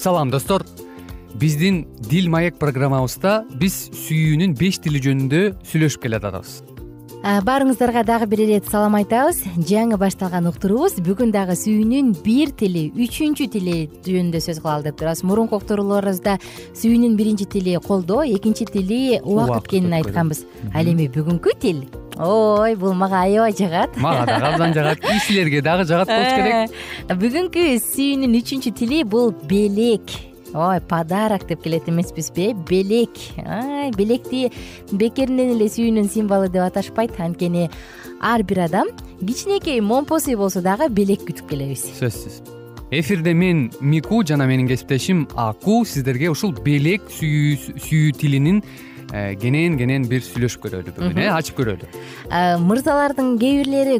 Салам 0.00 0.30
достор. 0.32 0.64
Биздин 1.34 1.84
дил 2.00 2.32
маек 2.32 2.56
программабызда 2.56 3.44
биз 3.60 3.90
сүйүүнүн 4.06 4.56
беш 4.56 4.80
тили 4.80 5.00
жөнүндө 5.04 5.44
сүйлөшүп 5.68 6.08
келатабыз 6.08 6.69
баарыңыздарга 7.20 8.00
дагы 8.08 8.26
бир 8.32 8.40
ирет 8.46 8.68
салам 8.70 8.94
айтабыз. 8.96 9.42
Жаңы 9.68 9.98
башталган 10.00 10.46
уктуруубуз 10.48 10.96
бүгүн 11.04 11.34
дагы 11.34 11.52
сүйүүнүн 11.58 12.14
бир 12.24 12.52
тили 12.56 12.86
үчүнчү 12.96 13.48
тили 13.52 13.74
жөнүндө 14.06 14.40
сөз 14.40 14.62
кылалы 14.62 14.88
деп 14.88 14.96
турабыз. 15.00 15.20
Мурунку 15.28 15.58
уктурууларыбызда 15.60 16.38
сүйүүнүн 16.80 17.18
биринчи 17.20 17.44
тили 17.44 17.76
колдоо 17.84 18.24
экинчи 18.24 18.64
тили 18.64 19.20
убакыт 19.20 19.68
экенин 19.68 19.98
айтканбыз. 20.00 20.46
Ал 20.72 20.88
эми 20.88 21.10
бүгүнкү 21.12 21.54
тил? 21.60 21.84
Ой 22.16 22.74
бул 22.80 22.96
мага 22.96 23.20
аябай 23.26 23.52
жагат. 23.52 24.00
Мага 24.00 24.24
дагы 24.24 24.48
абдан 24.54 24.74
жагат. 24.74 25.04
Силерге 25.26 25.60
дагы 25.60 25.84
жагат 25.84 26.08
болуш 26.08 26.32
керек. 26.40 26.80
Бүгүнкү 27.20 27.68
сүйүүнүн 27.84 28.40
үчүнчү 28.40 28.72
тили 28.80 29.04
бул 29.04 29.34
белек 29.44 30.29
ой 30.54 30.80
подарок 30.80 31.46
деп 31.46 31.62
келет 31.62 31.88
эмеспизби 31.88 32.50
э? 32.50 32.54
Белек. 32.68 33.10
Белекти 33.96 34.50
бекеринен 34.92 35.56
эле 35.56 35.68
сүйүүнүн 35.70 36.10
символу 36.10 36.48
деп 36.48 36.66
аташпайт. 36.66 37.18
Анткени 37.20 37.70
ар 38.20 38.42
бир 38.42 38.64
адам 38.66 38.88
кичинекей 39.20 39.80
момпосуй 39.80 40.36
болсо 40.36 40.62
дагы 40.62 40.88
белек 40.88 41.22
күтүп 41.28 41.48
келебиз. 41.50 41.86
Сөзсүз. 42.00 42.42
Эфирде 42.90 43.32
мен 43.34 43.70
мику 43.80 44.24
жана 44.26 44.46
менин 44.50 44.66
кесиптешим 44.66 45.28
аку 45.36 45.84
сиздерге 45.86 46.30
ушул 46.32 46.52
белек 46.52 47.06
сүйүү 47.14 48.12
тилинин 48.18 48.58
э, 48.58 48.89
кенен 49.10 49.76
кенен 49.78 50.06
бир 50.08 50.22
сүйлөшүп 50.22 50.64
көрөлү 50.66 50.94
бүгүн 50.96 51.18
э 51.18 51.28
ачып 51.34 51.58
көрөлү. 51.58 51.88
Э, 52.30 52.58
мырзалардын 52.62 53.36
кээ 53.38 53.62
бирлери 53.62 53.98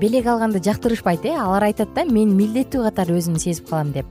белек 0.00 0.26
алганды 0.26 0.60
жактырышпайт 0.60 1.24
э. 1.24 1.36
Алар 1.36 1.70
айтат 1.70 1.94
да 1.94 2.04
мен 2.04 2.36
милдеттүү 2.36 2.84
катары 2.84 3.16
өзүмдү 3.18 3.40
сезип 3.40 3.70
калам 3.70 3.92
деп. 3.92 4.06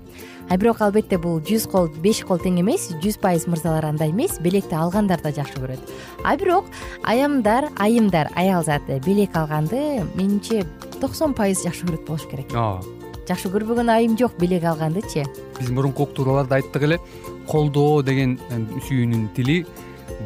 А 0.49 0.57
бирок 0.57 0.81
албетте 0.81 1.17
бул 1.17 1.39
жүз 1.39 1.67
кол 1.71 1.87
беш 2.03 2.23
кол 2.27 2.39
тең 2.41 2.57
эмес 2.59 2.89
жүз 3.03 3.19
пайыз 3.21 3.45
мырзалар 3.47 3.85
андай 3.85 4.09
эмес 4.11 4.39
белекти 4.41 4.75
алгандар 4.75 5.21
да 5.21 5.31
жакшы 5.31 5.61
көрөт. 5.61 5.79
А 6.25 6.35
бирок 6.35 6.65
аямдар 7.03 7.69
айымдар 7.77 8.31
аял 8.35 8.63
заты 8.63 8.99
белек 9.05 9.35
алганды 9.37 10.03
менимче 10.15 10.65
токсон 10.99 11.33
пайыз 11.33 11.63
жакшы 11.63 11.85
көрөт 11.85 12.07
болуш 12.07 12.25
керек. 12.27 12.51
Ооба 12.51 12.81
жакшы 13.29 13.51
көрбөгөн 13.53 13.91
айым 13.93 14.17
жок 14.19 14.33
белек 14.41 14.65
алгандычы. 14.67 15.23
Биз 15.59 15.69
мурунку 15.69 16.03
уктурууларда 16.03 16.57
айттык 16.59 16.83
эле. 16.83 16.99
Колдоо 17.47 18.01
деген 18.03 18.37
э, 18.49 18.59
сүйүүнүн 18.87 19.29
тили 19.35 19.65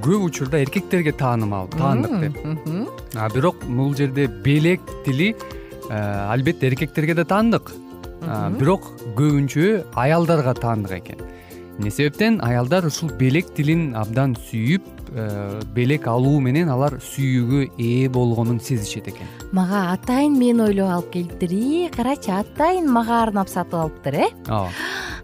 көп 0.04 0.26
учурда 0.30 0.62
эркектерге 0.64 1.12
таанымал 1.12 1.68
таандык 1.74 2.20
деп. 2.20 2.38
а 3.16 3.30
бирок 3.30 3.64
бул 3.66 3.96
жерде 3.96 4.28
белек 4.28 4.82
тили 5.06 5.36
э, 5.90 6.32
албетте 6.32 6.68
эркектерге 6.68 7.14
да 7.14 7.26
таандык. 7.26 7.72
Бирок 8.58 8.88
көбүнчө 9.16 9.86
аялдарга 9.94 10.54
таандык 10.54 10.92
экен. 11.00 11.20
Эмне 11.78 11.92
себептен? 11.92 12.40
Аялдар 12.42 12.86
ушул 12.88 13.12
белек 13.20 13.52
тилин 13.54 13.94
абдан 14.00 14.36
сүйүп 14.40 14.86
э, 15.12 15.62
белек 15.76 16.08
алуу 16.08 16.40
менен 16.40 16.72
алар 16.72 16.98
сүйүүгө 17.04 17.66
ээ 17.76 18.10
болгонун 18.10 18.62
сезишет 18.64 19.10
экен. 19.12 19.28
Мага 19.52 19.90
атайын 19.92 20.40
мени 20.40 20.64
ойлоп 20.70 20.94
алып 20.98 21.12
келиптир 21.18 21.52
ии 21.52 21.90
карачы 21.92 22.32
атайын 22.40 22.88
мага 22.88 23.22
арнап 23.26 23.52
сатып 23.52 23.82
алыптыр 23.82 24.22
э? 24.24 24.30
Ооба 24.48 24.72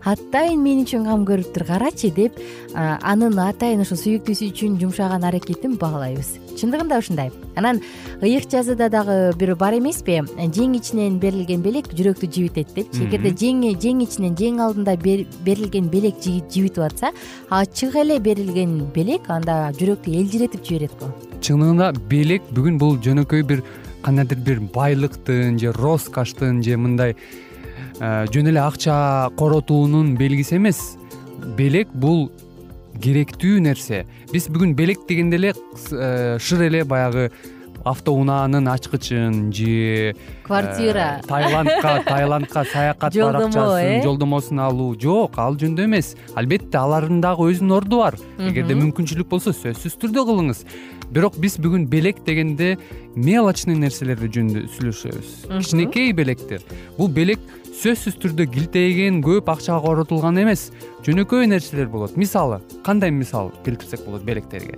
атайын 0.05 0.61
мен 0.61 0.81
үчүн 0.83 1.05
кам 1.05 1.25
көрүптүр 1.27 1.65
карачы 1.67 2.09
деп 2.15 2.37
анын 2.73 3.37
атайын 3.41 3.83
ушул 3.83 3.99
сүйүктүүсү 4.01 4.49
үчүн 4.51 4.77
жумшаган 4.81 5.25
аракетин 5.27 5.75
баалайбыз. 5.81 6.37
Чындыгында 6.57 6.97
ушундай. 7.01 7.31
Анан 7.55 7.81
ыйык 8.21 8.47
жазыда 8.51 8.89
дагы 8.91 9.33
бир 9.37 9.53
бар 9.55 9.77
эмеспи? 9.77 10.19
Жең 10.37 10.75
ичинен 10.79 11.19
берилген 11.21 11.61
белек 11.61 11.91
жүрөктү 11.93 12.29
жибитет 12.31 12.73
депчи 12.75 13.05
эгерде 13.05 13.33
жең 13.37 14.01
ичинен 14.05 14.35
жең 14.39 14.59
алдында 14.65 14.97
берилген 14.97 15.89
белек 15.91 16.19
жибитип 16.23 16.81
атса 16.85 17.13
ачык 17.49 17.95
эле 18.01 18.19
берилген 18.19 18.79
белек 18.95 19.29
анда 19.29 19.71
жүрөктү 19.77 20.17
элжиретип 20.17 20.65
жиберет 20.65 20.97
го. 20.99 21.11
Чындыгында 21.41 21.93
белек 22.09 22.43
бүгүн 22.55 22.81
бул 22.81 22.97
жөнөкөй 22.97 23.45
бир 23.47 23.63
кандайдыр 24.01 24.41
бир 24.41 24.59
байлыктын 24.73 25.59
же 25.59 25.71
роскоштун 25.77 26.61
же 26.63 26.77
мындай 26.77 27.15
жөн 27.99 28.51
эле 28.51 28.61
акча 28.61 29.29
коротуунун 29.37 30.15
белгиси 30.17 30.57
эмес. 30.57 30.97
Белек 31.57 31.89
бул 31.93 32.29
керектүү 33.01 33.61
нерсе. 33.63 34.05
Биз 34.31 34.47
бүгүн 34.51 34.75
белек 34.77 35.07
дегенде 35.09 35.39
эле 35.39 35.53
э, 35.53 36.37
шыр 36.39 36.67
эле 36.67 36.83
баягы 36.85 37.31
автоунаанын 37.87 38.67
ачкычын 38.69 39.51
же 39.53 40.15
квартира. 40.43 41.19
Э, 41.23 41.27
таиландка 41.27 42.03
таиландка 42.05 42.63
саякат 42.71 43.15
баракчасын 43.15 44.03
жолдомосун 44.05 44.59
алуу 44.59 44.95
жок 44.99 45.39
ал 45.41 45.57
жөнүндө 45.57 45.87
эмес. 45.89 46.15
Албетте 46.35 46.77
алардын 46.77 47.21
дагы 47.21 47.49
өзүнүн 47.49 47.77
орду 47.77 48.03
бар. 48.03 48.19
Эгерде 48.37 48.77
мүмкүнчүлүк 48.77 49.29
болсо 49.31 49.55
сөзсүз 49.55 49.97
түрдө 50.01 50.27
кылыңыз 50.29 50.65
бирок 51.11 51.35
биз 51.39 51.57
бүгүн 51.61 51.87
белек 51.91 52.23
дегенде 52.25 52.77
мелочный 53.15 53.75
нерселер 53.75 54.19
жөнүндө 54.21 54.67
сүйлөшөбүз. 54.77 55.33
Кичинекей 55.51 56.13
белектер 56.15 56.63
бул 56.97 57.11
белек 57.11 57.41
сөзсүз 57.81 58.17
түрдө 58.21 58.45
килтейген 58.51 59.21
көп 59.25 59.49
акчага 59.51 59.81
коротулган 59.85 60.37
эмес. 60.41 60.69
Жөнөкөй 61.01 61.47
нерселер 61.49 61.87
болот. 61.89 62.13
Мисалы 62.19 62.59
кандай 62.85 63.09
мисал 63.11 63.49
келтирсек 63.65 64.03
болот 64.05 64.21
белектерге? 64.21 64.75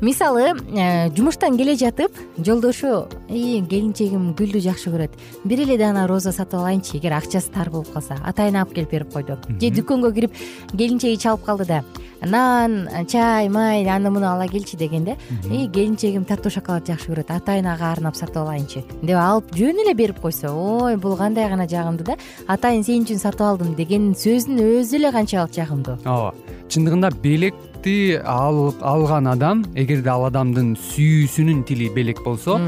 Мисалы 0.00 0.52
э, 0.52 1.10
жумуштан 1.16 1.56
келе 1.58 1.74
жатып 1.76 2.14
жолдошу 2.38 3.08
келинчегим 3.28 4.30
гүлдү 4.38 4.62
жакшы 4.62 4.92
көрөт. 4.94 5.18
Бир 5.44 5.64
эле 5.64 5.78
даана 5.80 6.06
роза 6.06 6.32
сатып 6.32 6.60
алайынчы 6.60 7.00
эгер 7.00 7.16
акчасы 7.18 7.50
тар 7.50 7.72
болуп 7.74 7.90
калса 7.92 8.20
атайын 8.22 8.60
алып 8.62 8.76
келип 8.76 8.94
берип 8.94 9.12
койду 9.12 9.40
же 9.58 9.74
дүкөнгө 9.74 10.14
кирип 10.14 10.38
келинчеги 10.76 11.18
чалып 11.18 11.44
калды 11.48 11.66
да 11.66 11.82
нан 12.22 12.88
чай 13.08 13.48
май 13.48 13.84
аны 13.88 14.10
муну 14.10 14.26
ала 14.30 14.46
келчи 14.48 14.76
деген 14.76 15.04
келинчегим 15.42 16.24
таттуу 16.24 16.52
шоколад 16.52 16.86
жакшы 16.86 17.10
көрөт. 17.12 17.30
Атайын 17.34 17.66
ага 17.66 17.90
арнап 17.92 18.16
сатып 18.16 18.42
алайынчы. 18.44 18.84
Деп 19.02 19.18
алып 19.18 19.50
жөн 19.56 19.82
эле 19.84 19.94
берип 19.94 20.20
койсо 20.22 20.52
ой 20.54 20.96
бул 20.96 21.16
кандай 21.16 21.48
гана 21.48 21.66
жагымдуу 21.68 22.06
да. 22.06 22.16
Атайын 22.46 22.84
сен 22.84 23.04
үчүн 23.06 23.20
сатып 23.22 23.46
алдым 23.46 23.74
деген 23.78 24.12
сөздүн 24.18 24.62
өзү 24.62 24.98
эле 25.00 25.12
канчалык 25.14 25.54
жагымдуу 25.56 25.98
ооба 26.06 26.32
чындыгында 26.72 27.10
белекти 27.22 28.16
алган 28.24 29.28
адам 29.32 29.64
эгерде 29.76 30.10
ал 30.12 30.26
адамдын 30.28 30.72
сүйүүсүнүн 30.88 31.64
тили 31.68 31.90
белек 31.94 32.22
болсо 32.24 32.58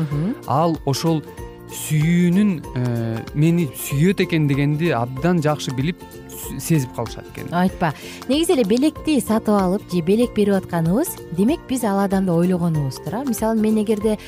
ал 0.47 0.77
ошол 0.91 1.23
сүйүүнүн 1.75 2.51
э, 2.77 2.85
мени 3.35 3.67
сүйөт 3.87 4.21
экен 4.27 4.47
дегенди 4.51 4.93
абдан 4.95 5.41
жакшы 5.43 5.75
билип 5.75 6.03
сезип 6.61 6.95
калышат 6.95 7.25
экен. 7.33 7.53
Айтпа. 7.53 7.93
Негизи 8.29 8.53
эле 8.53 8.65
белекти 8.65 9.21
сатып 9.21 9.55
алып 9.59 9.83
же 9.93 10.01
белек 10.03 10.35
берип 10.35 10.55
атканыбыз 10.55 11.17
демек 11.37 11.61
биз 11.69 11.85
ал 11.85 12.01
адамды 12.01 12.33
ойлогонубуз 12.33 13.01
туура 13.05 13.25
мисалы 13.25 13.61
мен 13.61 13.83
эгерде 13.83 14.19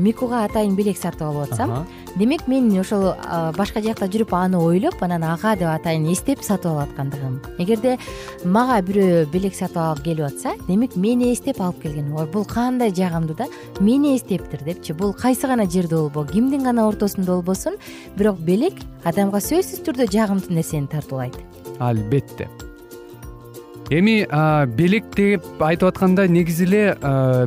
микуга 0.00 0.44
атайын 0.44 0.76
белек 0.76 0.98
сатып 0.98 1.22
алып 1.22 1.52
атсам 1.52 1.86
демек 2.16 2.46
мен 2.48 2.70
ошол 2.80 3.12
башка 3.56 3.82
жакта 3.82 4.08
жүрүп 4.08 4.32
аны 4.36 4.58
ойлоп 4.58 5.02
анан 5.02 5.24
ага 5.24 5.54
деп 5.56 5.68
атайын 5.68 6.06
эстеп 6.12 6.42
сатып 6.42 6.72
алып 6.72 6.90
аткандыгым. 6.90 7.40
Эгерде 7.58 7.98
мага 8.44 8.80
бирөө 8.82 9.26
белек 9.32 9.54
сатып 9.54 9.82
алып 9.82 10.04
келип 10.04 10.26
атса 10.30 10.54
демек 10.66 10.96
мени 10.96 11.32
эстеп 11.32 11.60
алып 11.60 11.82
келген 11.82 12.12
ой 12.16 12.26
бул 12.26 12.44
кандай 12.44 12.94
жагымдуу 12.94 13.36
да? 13.36 13.46
Мени 13.80 14.16
эстептир 14.16 14.64
депчи. 14.64 14.92
Бул 14.92 15.12
кайсы 15.12 15.46
гана 15.46 15.68
жерде 15.68 15.96
болбо 15.96 16.24
кимдин 16.24 16.62
гана 16.64 16.88
ортосунда 16.88 17.32
болбосун 17.32 17.76
бирок 18.16 18.38
белек 18.38 18.74
адамга 19.04 19.38
сөзсүз 19.38 19.84
түрдө 19.84 20.10
жагымдуу 20.12 20.54
нерсени 20.54 20.86
тартуулайт 20.86 21.36
албетте. 21.78 22.48
Эми 23.86 24.24
белек 24.74 25.04
деп 25.14 25.44
айтып 25.62 25.92
атканда 25.92 26.24
негизи 26.26 26.64
эле 26.66 26.96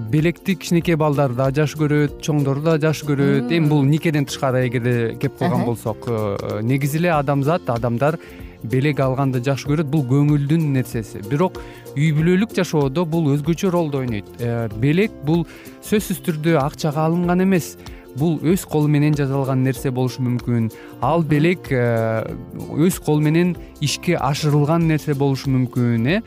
белекти 0.09 0.55
кичинекей 0.55 0.95
балдар 0.95 1.33
да 1.35 1.49
жакшы 1.51 1.75
көрөт 1.81 2.21
чоңдор 2.23 2.61
да 2.63 2.77
жакшы 2.79 3.09
көрөт. 3.09 3.51
Эми 3.51 3.67
бул 3.67 3.83
никеден 3.83 4.25
тышкары 4.25 4.65
эгерде 4.69 5.17
кеп 5.19 5.38
калган 5.38 5.65
болсок 5.65 6.07
э, 6.07 6.61
негизи 6.63 7.01
эле 7.01 7.11
адамзат 7.11 7.67
адамдар 7.69 8.19
белек 8.63 9.01
алганды 9.03 9.43
жакшы 9.43 9.67
көрөт 9.67 9.91
бул 9.91 10.05
көңүлдүн 10.07 10.63
нерсеси. 10.77 11.19
Бирок 11.27 11.59
үй 11.97 12.13
бүлөлүк 12.15 12.55
жашоодо 12.55 13.03
бул 13.03 13.33
өзгөчө 13.35 13.71
ролду 13.75 13.99
ойнойт. 13.99 14.31
Э, 14.39 14.69
белек 14.79 15.11
бул 15.27 15.43
сөзсүз 15.83 16.23
түрдө 16.23 16.55
акчага 16.63 17.03
алынган 17.09 17.43
эмес 17.43 17.73
бул 18.17 18.39
өз 18.41 18.65
колу 18.69 18.89
менен 18.89 19.15
жасалган 19.17 19.63
нерсе 19.63 19.91
болушу 19.91 20.23
мүмкүн. 20.25 20.69
Ал 21.05 21.23
белек 21.23 21.69
э, 21.71 22.25
өз 22.73 22.99
кол 23.03 23.21
менен 23.21 23.55
ишке 23.81 24.17
ашырылган 24.17 24.87
нерсе 24.89 25.13
болушу 25.13 25.51
мүмкүн 25.53 26.07
э? 26.15 26.21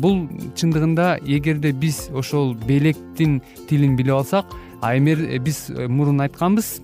Бул 0.00 0.24
чындыгында 0.56 1.18
эгерде 1.26 1.72
биз 1.72 2.08
ошол 2.14 2.54
белектин 2.54 3.40
тилин 3.68 3.96
билип 3.96 4.20
алсак 4.20 4.52
а 4.80 4.96
эми 4.96 5.16
э, 5.16 5.38
биз 5.38 5.70
э, 5.70 5.88
мурун 5.88 6.20
айтканбыз 6.20 6.80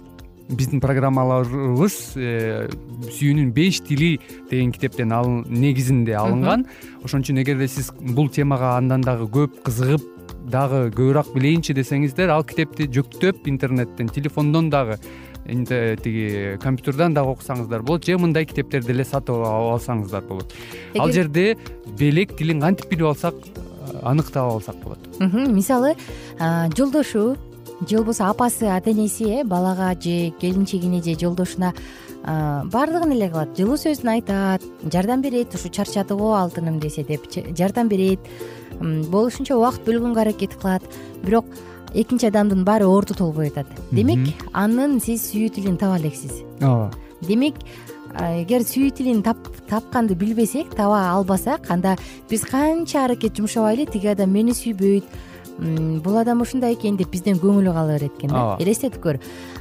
биздин 0.50 0.80
программаларыбыз 0.82 1.96
сүйүүнүн 2.16 3.52
беш 3.54 3.78
тили 3.86 4.16
деген 4.50 4.72
китептен 4.74 5.12
негизинде 5.46 6.16
алынган. 6.18 6.66
Ошон 7.04 7.22
үчүн 7.22 7.38
эгерде 7.44 7.68
сиз 7.70 7.92
бул 8.00 8.28
темага 8.34 8.74
андан 8.74 9.04
дагы 9.06 9.28
көп 9.30 9.60
кызыгып 9.62 10.09
дагы 10.48 10.88
көбүрөөк 10.94 11.32
билейинчи 11.34 11.74
десеңиздер 11.76 12.30
ал 12.32 12.44
китепти 12.44 12.88
жүктөп 12.88 13.48
интернеттен 13.50 14.08
телефондон 14.08 14.70
дагы 14.70 14.98
тиги 15.44 16.58
компьютерден 16.62 17.14
дагы 17.14 17.34
окусаңыздар 17.34 17.82
болот 17.82 18.04
же 18.04 18.18
мындай 18.18 18.46
китептерди 18.46 18.92
эле 18.92 19.04
сатып 19.04 19.42
алсаңыздар 19.44 20.22
болот. 20.28 20.52
Ал 20.98 21.12
жерде 21.12 21.56
белек 21.98 22.36
тилин 22.38 22.60
кантип 22.60 22.90
билип 22.90 23.06
алсак 23.12 23.34
анык 24.02 24.30
таап 24.30 24.54
алсак 24.54 24.76
болот. 24.84 24.98
Мисалы 25.18 25.96
жолдошу 26.76 27.36
же 27.88 27.96
болбосо 27.96 28.28
апасы 28.28 28.64
ата 28.64 28.92
энеси 28.92 29.24
э 29.40 29.44
балага 29.44 29.94
же 30.00 30.30
келинчегине 30.40 31.02
же 31.02 31.18
жолдошуна 31.18 31.74
баардыгын 32.22 33.12
эле 33.12 33.30
кылат. 33.30 33.56
Жылуу 33.56 33.76
сөзүн 33.80 34.12
айтат 34.12 34.62
жардам 34.92 35.22
берет 35.22 35.54
ушу 35.54 35.70
чарчады 35.70 36.14
го 36.14 36.34
алтыным 36.34 36.78
десе 36.78 37.02
деп 37.02 37.24
жардам 37.56 37.88
берет 37.88 38.20
болушунча 38.80 39.56
убакыт 39.56 39.84
бөлгөнгө 39.86 40.20
аракет 40.20 40.56
кылат. 40.56 40.82
Бирок 41.22 41.46
экинчи 41.94 42.26
адамдын 42.30 42.64
баары 42.64 42.86
ооруту 42.86 43.14
толбой 43.14 43.48
атат 43.48 43.66
демек 43.90 44.28
анын 44.52 45.00
сиз 45.00 45.24
сүйүү 45.30 45.54
тилин 45.56 45.76
таба 45.76 45.98
элексиз 45.98 46.42
ооба. 46.60 46.90
Демек 47.20 47.58
эгер 48.14 48.62
сүйүү 48.66 48.92
тилин 48.96 49.22
тапканды 49.22 50.14
билбесек 50.14 50.74
таба 50.74 51.10
албасак 51.12 51.70
анда 51.70 51.96
биз 52.30 52.46
канча 52.46 53.04
аракет 53.04 53.36
жумшабайлы 53.36 53.86
тиги 53.86 54.06
адам 54.06 54.30
мени 54.30 54.54
сүйбөйт. 54.56 55.04
Бул 55.60 56.16
адам 56.16 56.40
ушундай 56.40 56.72
экен 56.72 56.96
деп 56.96 57.10
бизден 57.12 57.36
көңүлү 57.36 57.74
кала 57.74 57.98
берет 57.98 58.14
экен 58.16 58.30
да. 58.32 58.56
Элестетип 58.62 59.02
көр 59.02 59.18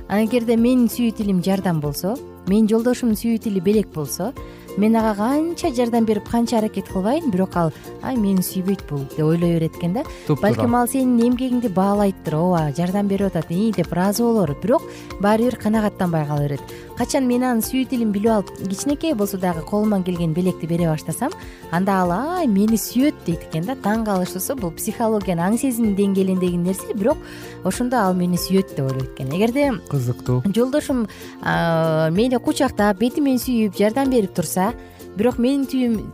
эгерде 0.08 0.56
менин 0.56 0.88
сүйүү 0.88 1.18
тилим 1.18 1.42
жардам 1.44 1.82
болсо 1.84 2.14
менин 2.48 2.70
жолдошумдун 2.72 3.18
сүйүү 3.20 3.42
тили 3.44 3.60
белек 3.60 3.92
болсо 3.92 4.32
мен 4.80 4.96
ага 4.96 5.14
канча 5.20 5.74
жардам 5.76 6.06
берип 6.06 6.30
канча 6.30 6.58
аракет 6.58 6.88
кылбайын 6.88 7.32
бирок 7.32 7.56
ал 7.56 7.72
ай 8.02 8.16
мени 8.16 8.42
сүйбөйт 8.42 8.86
бул 8.90 9.04
деп 9.12 9.26
ойлой 9.26 9.58
берет 9.58 9.76
экен 9.76 9.94
да. 9.94 10.04
Балким 10.28 10.76
ал 10.76 10.88
сенин 10.88 11.20
эмгегиңди 11.20 11.70
баалайттыр 11.74 12.36
ооба 12.36 12.72
жардам 12.78 13.08
берип 13.08 13.28
атат 13.28 13.52
ии 13.52 13.74
деп 13.76 13.92
ыраазы 13.92 14.24
болор 14.24 14.56
бирок 14.64 14.84
баары 15.20 15.50
бир 15.50 15.58
канагаттанбай 15.58 16.26
кала 16.26 16.48
берет. 16.48 16.62
Качан 16.98 17.28
мен 17.28 17.44
анын 17.44 17.62
сүйүү 17.64 17.90
тилин 17.90 18.12
билип 18.12 18.32
алып 18.32 18.50
кичинекей 18.70 19.14
болсо 19.14 19.38
дагы 19.38 19.62
колуман 19.62 20.04
келген 20.04 20.34
белекти 20.34 20.68
бере 20.68 20.88
баштасам 20.88 21.32
анда 21.72 22.02
ал 22.02 22.12
ай 22.12 22.48
мени 22.48 22.76
сүйөт 22.76 23.26
дейт 23.26 23.48
экен 23.50 23.66
да. 23.68 23.76
Таң 23.76 24.06
калыштуусу 24.06 24.56
бул 24.60 24.72
психологиянын 24.72 25.54
аң 25.54 25.58
сезим 25.60 25.96
деңгээлиндеги 25.96 26.58
нерсе 26.58 26.94
бирок 26.94 27.18
ошондо 27.64 28.00
ал 28.00 28.14
мени 28.14 28.38
сүйөт 28.38 28.76
деп 28.76 28.92
ойлойт 28.92 29.14
экен. 29.16 29.32
Эгерде 29.36 29.72
кызыктуу. 29.90 30.44
жолдошум 30.56 31.08
мени 31.44 32.40
кучактап 32.40 33.00
бетимен 33.00 33.40
сүйүп 33.40 33.78
жардам 33.78 34.10
берип 34.10 34.34
турса 34.36 34.69
бирок 35.18 35.40
менин 35.40 35.66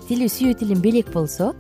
тили 0.08 0.28
сүйүү 0.28 0.60
тилим 0.60 0.82
белек 0.82 1.12
болсо 1.14 1.54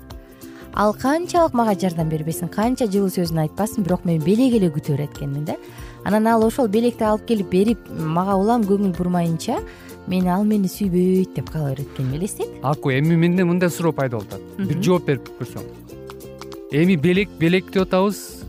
ал 0.74 0.94
канчалык 0.94 1.54
мага 1.54 1.76
жардам 1.80 2.10
бербесин 2.10 2.50
канча 2.52 2.88
жылуу 2.92 3.10
сөзүн 3.10 3.46
айтпасын 3.46 3.84
бирок 3.84 4.06
мен 4.06 4.22
белек 4.24 4.56
эле 4.60 4.70
күтө 4.70 4.98
берет 4.98 5.16
экенмин 5.16 5.46
да. 5.46 5.56
Анан 6.04 6.28
ал 6.28 6.44
ошол 6.44 6.68
белекти 6.68 7.04
алып 7.04 7.26
келип 7.28 7.50
берип 7.50 7.90
мага 7.90 8.36
улам 8.36 8.64
көңүл 8.64 8.96
бурмайынча 8.98 9.62
мен 10.08 10.28
ал 10.28 10.44
мени 10.44 10.68
сүйбөйт 10.68 11.34
деп 11.36 11.50
кала 11.50 11.72
берет 11.72 11.88
экенмин 11.94 12.20
элестет 12.20 12.48
аку 12.62 12.92
эми 12.92 13.16
менде 13.16 13.44
мындай 13.44 13.70
суроо 13.70 13.94
пайда 13.94 14.18
болуп 14.18 14.34
атат. 14.34 14.42
Бир 14.58 14.84
жооп 14.84 15.06
берип 15.08 15.30
көрсөң. 15.40 15.64
Эми 16.72 16.96
белек 16.96 17.30
белек 17.40 17.72
деп 17.72 17.88
атабыз 17.88 18.46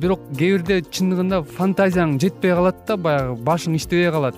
бирок 0.00 0.20
кээ 0.38 0.56
бирде 0.56 0.80
чындыгында 0.80 1.42
фантазияң 1.58 2.16
жетпей 2.22 2.54
калат 2.56 2.86
да 2.88 2.96
баягы 2.96 3.36
башың 3.44 3.74
иштебей 3.76 4.10
калат 4.14 4.36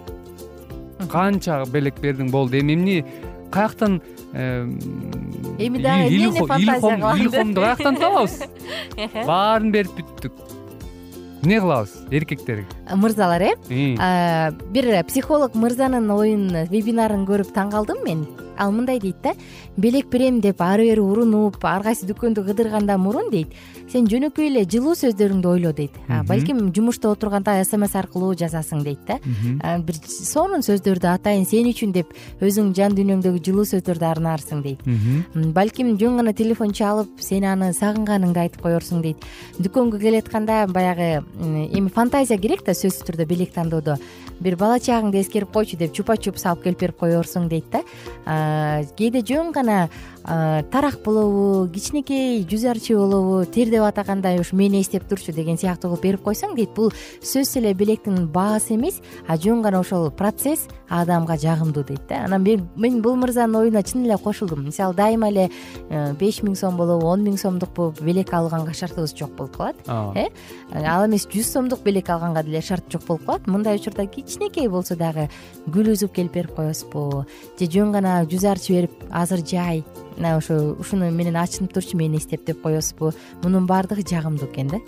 канча 1.08 1.62
белек 1.66 2.00
бердиң 2.00 2.30
болду. 2.30 2.58
Эми 2.58 2.74
эмне 2.74 3.04
каяктан 3.52 4.00
эми 4.32 5.82
дагы 5.82 6.08
эмнени 6.08 6.46
фантазия 6.46 6.80
кылам 6.80 7.20
илхомду 7.20 7.60
каяктан 7.60 7.96
табабыз 7.96 8.40
баарын 9.26 9.72
берип 9.72 9.92
бүттүк. 9.98 10.32
Эмне 11.42 11.58
кылабыз 11.60 11.96
эркектер? 12.10 12.64
Мырзалар 12.94 13.42
э? 13.42 13.52
Бир 14.70 15.04
психолог 15.04 15.54
мырзанын 15.54 16.08
оюн 16.14 16.48
вебинарын 16.70 17.26
көрүп 17.26 17.52
таң 17.52 17.72
калдым 17.74 18.04
мен. 18.06 18.26
Ал 18.56 18.70
мындай 18.70 19.00
дейт 19.00 19.16
да 19.22 19.34
белек 19.76 20.06
берем 20.06 20.40
деп 20.40 20.60
ары 20.62 20.86
бери 20.86 21.00
урунуп 21.00 21.64
ар 21.64 21.82
кайсы 21.82 22.06
дүкөндү 22.06 22.44
кыдыргандан 22.46 23.00
мурун 23.00 23.30
дейт 23.30 23.52
сен 23.92 24.06
жөнөкөй 24.08 24.48
эле 24.48 24.62
жылуу 24.64 24.94
сөздөрүңдү 24.96 25.48
ойло 25.50 25.72
дейт. 25.76 25.96
Балким 26.28 26.72
жумушта 26.74 27.10
отурганда 27.12 27.58
смс 27.64 27.94
аркылуу 28.00 28.32
жазасың 28.38 28.82
дейт 28.86 29.04
да. 29.06 29.18
Бир 29.84 29.98
сонун 30.08 30.64
сөздөрдү 30.64 31.10
атайын 31.12 31.44
сен 31.48 31.68
үчүн 31.68 31.92
деп 31.92 32.14
өзүңдүн 32.40 32.74
жан 32.78 32.96
дүйнөңдөгү 32.96 33.42
жылуу 33.44 33.66
сөздөрдү 33.68 34.08
арнаарсың 34.08 34.64
дейт. 34.64 34.82
Балким 35.54 35.94
жөн 36.00 36.22
гана 36.22 36.32
телефон 36.32 36.72
чалып 36.72 37.20
сен 37.20 37.44
аны 37.44 37.72
сагынганыңды 37.76 38.46
айтып 38.46 38.64
коерсуң 38.64 39.04
дейт. 39.04 39.28
Дүкөнгө 39.60 40.00
келатканда 40.00 40.66
баягы 40.72 41.22
эми 41.42 41.88
фантазия 41.92 42.40
керек 42.40 42.64
да 42.66 42.72
сөзсүз 42.72 43.04
түрдө 43.10 43.28
белек 43.28 43.52
тандоодо 43.52 43.98
бир 44.42 44.56
бала 44.58 44.78
чагыңды 44.82 45.20
эскерип 45.20 45.52
койчу 45.54 45.76
деп 45.78 45.92
чупа 45.94 46.16
чупс 46.16 46.46
алып 46.50 46.64
келип 46.64 46.80
берип 46.80 46.98
коерсуң 46.98 47.48
дейт 47.50 47.68
да. 47.70 47.82
Кээде 48.98 49.22
жөн 49.22 49.52
гана 49.54 49.88
тарак 50.24 51.00
болобу 51.04 51.68
кичинекей 51.72 52.44
жүз 52.46 52.66
арчы 52.70 52.96
болобу 52.96 53.44
тер 53.44 53.70
деп 53.70 53.82
атагандай 53.82 54.40
ушу 54.40 54.56
мени 54.56 54.80
эстеп 54.82 55.08
турчу 55.08 55.32
деген 55.32 55.58
сыяктуу 55.58 55.90
кылып 55.90 56.02
берип 56.02 56.22
койсоң 56.22 56.54
дейт. 56.56 56.70
Бул 56.76 56.92
сөзсүз 57.20 57.58
эле 57.58 57.74
белектин 57.74 58.28
баасы 58.32 58.76
эмес 58.76 59.00
а 59.26 59.36
жөн 59.36 59.62
гана 59.62 59.80
ошол 59.80 60.10
процесс 60.10 60.68
адамга 60.88 61.36
жагымдуу 61.36 61.84
дейт 61.84 62.06
да. 62.08 62.24
Анан 62.24 62.42
мен 62.76 63.02
бул 63.02 63.16
мырзанын 63.16 63.60
оюна 63.62 63.82
чын 63.82 64.04
эле 64.06 64.18
кошулдум. 64.18 64.64
Мисалы 64.64 64.94
дайыма 64.94 65.28
эле 65.28 65.50
э, 65.90 66.14
беш 66.14 66.42
миң 66.42 66.54
сом 66.56 66.76
болобу 66.76 67.06
он 67.06 67.24
миң 67.24 67.38
сомдук 67.38 67.74
белек 68.00 68.32
алганга 68.32 68.74
шартыбыз 68.74 69.16
жок 69.18 69.34
болуп 69.36 69.56
калат 69.56 69.76
э? 70.16 70.28
Ал 70.86 71.06
эмес 71.06 71.26
жүз 71.26 71.52
сомдук 71.52 71.82
белек 71.82 72.10
алганга 72.10 72.42
деле 72.42 72.60
шарт 72.60 72.84
жок 72.92 73.06
болуп 73.06 73.26
калат. 73.26 73.46
Мындай 73.46 73.76
учурда 73.76 74.06
кичинекей 74.06 74.68
болсо 74.68 74.96
дагы 74.96 75.28
гүл 75.66 75.92
үзүп 75.94 76.14
келип 76.14 76.32
берип 76.32 76.54
коесузбу 76.56 77.24
же 77.58 77.66
жөн 77.66 77.92
гана 77.92 78.22
жүз 78.24 78.46
арчы 78.50 78.74
берип 78.76 79.04
азыр 79.10 79.44
жай 79.46 79.84
ошо 80.18 80.76
ушуну 80.80 81.10
менен 81.10 81.36
ачынып 81.36 81.72
турчу 81.72 81.96
мени 81.96 82.18
эстеп 82.18 82.44
деп 82.46 82.62
коесузбу 82.62 83.12
мунун 83.42 83.66
баардыгы 83.66 84.02
жагымдуу 84.02 84.48
экен 84.48 84.68
да. 84.68 84.80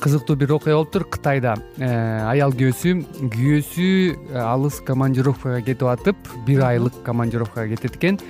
Кызыктуу 0.00 0.36
бир 0.36 0.52
окуя 0.52 0.74
болуптур 0.74 1.04
кытайда. 1.04 1.56
Э, 1.78 2.28
аял 2.28 2.52
күйөөсү 2.52 3.30
күйөөсү 3.32 3.86
э, 4.12 4.38
алыс 4.38 4.80
командировкага 4.84 5.62
кетип 5.64 5.88
атып 5.88 6.16
бир 6.46 6.62
айлык 6.68 7.02
командировкага 7.02 7.74
кетет 7.74 7.96
экен. 7.96 8.20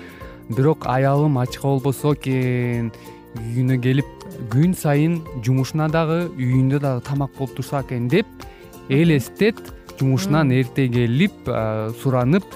Бирок 0.48 0.86
аялым 0.86 1.38
ачка 1.38 1.66
болбосо 1.66 2.14
экен 2.14 2.92
үйүнө 3.36 3.80
келип 3.82 4.06
күн 4.52 4.76
сайын 4.78 5.18
жумушуна 5.42 5.88
дагы 5.90 6.28
үйүндө 6.36 6.80
дагы 6.80 7.02
тамак 7.08 7.34
болуп 7.38 7.56
турса 7.56 7.82
экен 7.82 8.06
деп 8.08 8.26
элестет 8.88 9.58
жумушунан 9.98 10.52
эрте 10.54 10.86
келип 10.88 11.50
суранып 12.02 12.46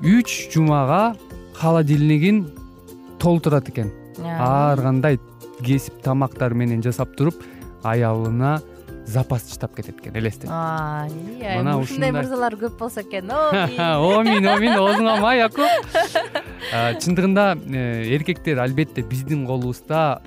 үч 0.00 0.48
жумага 0.54 1.14
холодильнигин 1.60 2.46
толтурат 3.18 3.68
экен. 3.68 3.92
Ар 4.24 4.80
кандай 4.80 5.18
кесип 5.60 6.00
тамактар 6.02 6.54
менен 6.54 6.82
жасап 6.82 7.16
туруп 7.16 7.42
аялына 7.84 8.60
запас 9.06 9.42
таштап 9.42 9.74
кетет 9.76 9.98
экен 10.00 10.16
элестет. 10.16 10.48
Мына 10.48 11.76
ушундай. 11.78 12.12
мырзалар 12.12 12.56
көп 12.56 12.78
болсо 12.78 13.02
экен 13.02 13.30
омин 14.16 14.46
омин 14.48 14.72
оозуңа 14.72 15.20
май 15.20 15.42
аку 15.42 15.66
чындыгында 17.02 17.58
э, 17.68 18.16
эркектер 18.16 18.58
албетте 18.58 19.02
биздин 19.02 19.46
колубузда 19.46 20.22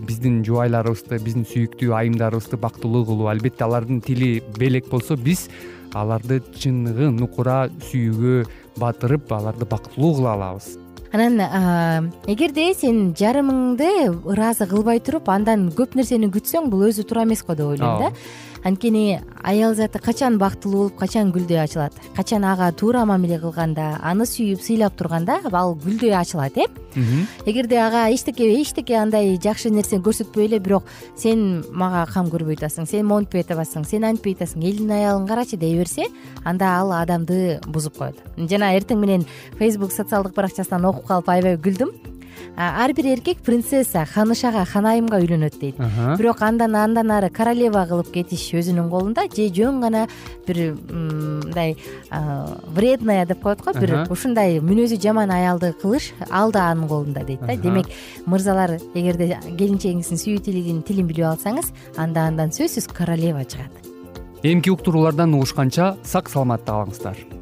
биздин 0.00 0.42
жубайларыбызды 0.44 1.18
биздин 1.22 1.44
сүйүктүү 1.44 1.92
айымдарыбызды 1.98 2.56
бактылуу 2.56 3.04
кылуу. 3.04 3.28
Албетте 3.28 3.64
алардын 3.64 4.00
тили 4.00 4.42
белек 4.56 4.88
болсо 4.88 5.16
биз 5.16 5.48
аларды 5.92 6.40
чыныгы 6.56 7.10
нукура 7.12 7.68
сүйүүгө 7.90 8.61
батырып 8.80 9.32
аларды 9.32 9.66
бактылуу 9.68 10.14
кыла 10.16 10.34
алабыз. 10.36 10.76
Анан 11.12 12.08
эгерде 12.26 12.70
сен 12.74 13.12
жарымыңды 13.18 13.88
ыраазы 14.32 14.64
кылбай 14.70 15.00
туруп 15.04 15.28
андан 15.28 15.66
көп 15.76 15.98
нерсени 15.98 16.30
күтсөң 16.32 16.70
бул 16.72 16.86
өзү 16.88 17.04
туура 17.04 17.26
эмес 17.26 17.44
го 17.44 17.52
деп 17.58 17.74
ойлойм 17.74 18.00
да 18.00 18.12
анткени 18.64 19.20
аял 19.42 19.74
заты 19.74 19.98
качан 19.98 20.38
бактылуу 20.38 20.88
болуп 20.88 20.96
качан 20.98 21.32
гүлдөй 21.32 21.58
ачылат? 21.62 21.92
Качан 22.16 22.44
ага 22.44 22.70
туура 22.72 23.04
мамиле 23.04 23.38
кылганда 23.38 23.98
аны 24.02 24.24
сүйүп 24.24 24.62
сыйлап 24.62 24.96
турганда 24.96 25.40
ал 25.52 25.74
гүлдөй 25.74 26.12
ачылат 26.14 26.56
э? 26.56 26.66
Эгерде 27.46 27.78
ага 27.78 28.08
эчтеке 28.12 28.48
эчтеке 28.60 28.96
андай 28.96 29.38
жакшы 29.42 29.70
нерсе 29.70 29.96
көрсөтпөй 29.96 30.46
эле 30.46 30.58
бирок 30.58 30.84
сен 31.16 31.64
мага 31.70 32.06
кам 32.12 32.30
көрбөй 32.30 32.56
атасың 32.56 32.86
сен 32.86 33.06
монтпой 33.06 33.42
атабасың 33.42 33.84
сен 33.84 34.04
антпей 34.04 34.34
атасың 34.34 34.62
элдин 34.62 34.90
аялын 34.90 35.26
карачы 35.26 35.56
дей 35.56 35.76
берсе 35.78 36.06
анда 36.44 36.76
ал 36.78 36.92
адамды 36.92 37.60
бузуп 37.66 37.98
коет. 37.98 38.16
Жана 38.36 38.74
эртең 38.76 39.00
менен 39.00 39.26
фейсбук 39.58 39.92
социалдык 39.92 40.34
баракчасынан 40.34 40.90
окуп 40.92 41.06
калып 41.06 41.28
аябай 41.28 41.56
күлдүм 41.56 41.92
ар 42.56 42.92
бир 42.92 43.06
эркек 43.14 43.38
принцесса 43.42 44.04
ханышага 44.04 44.64
ханайымга 44.64 45.18
үйлөнөт 45.20 45.58
дейт. 45.60 45.76
Бирок 46.18 46.42
андан 46.42 46.74
андан 46.76 47.10
ары 47.10 47.30
королева 47.30 47.86
кылып 47.86 48.12
кетиш 48.12 48.52
өзүнүн 48.54 48.90
колунда 48.90 49.26
же 49.32 49.48
жөн 49.48 49.80
гана 49.80 50.06
бир 50.46 50.74
мындай 50.90 51.76
вредная 52.74 53.26
деп 53.26 53.42
коет 53.42 53.62
го 53.62 53.72
бир 53.72 54.06
ушундай 54.10 54.60
мүнөзү 54.60 55.00
жаман 55.00 55.30
аялды 55.30 55.72
кылыш 55.82 56.12
ал 56.30 56.52
да 56.52 56.70
анын 56.70 56.88
колунда 56.88 57.24
дейт 57.24 57.40
да. 57.40 57.56
Демек 57.56 57.86
мырзалар 58.26 58.78
эгерде 58.94 59.38
келинчегиңиздин 59.58 60.18
сүйүү 60.18 60.42
тилин 60.44 60.82
тилин 60.82 61.06
билип 61.06 61.26
алсаңыз 61.32 61.72
анда 61.96 62.28
андан 62.28 62.50
сөзсүз 62.50 62.92
королева 62.92 63.44
чыгат. 63.44 63.72
Эмки 64.42 64.70
уктуруулардан 64.70 65.34
угушканча 65.34 65.96
сак 66.02 66.28
саламатта 66.28 66.72
калыңыздар 66.72 67.41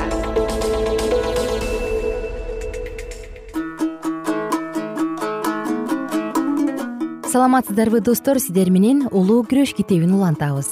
саламатсыздарбы 7.31 8.01
достор? 8.01 8.39
Сиздер 8.43 8.67
менен 8.75 9.05
улуу 9.07 9.45
күрөш 9.47 9.71
китебин 9.77 10.11
улантабыз. 10.17 10.67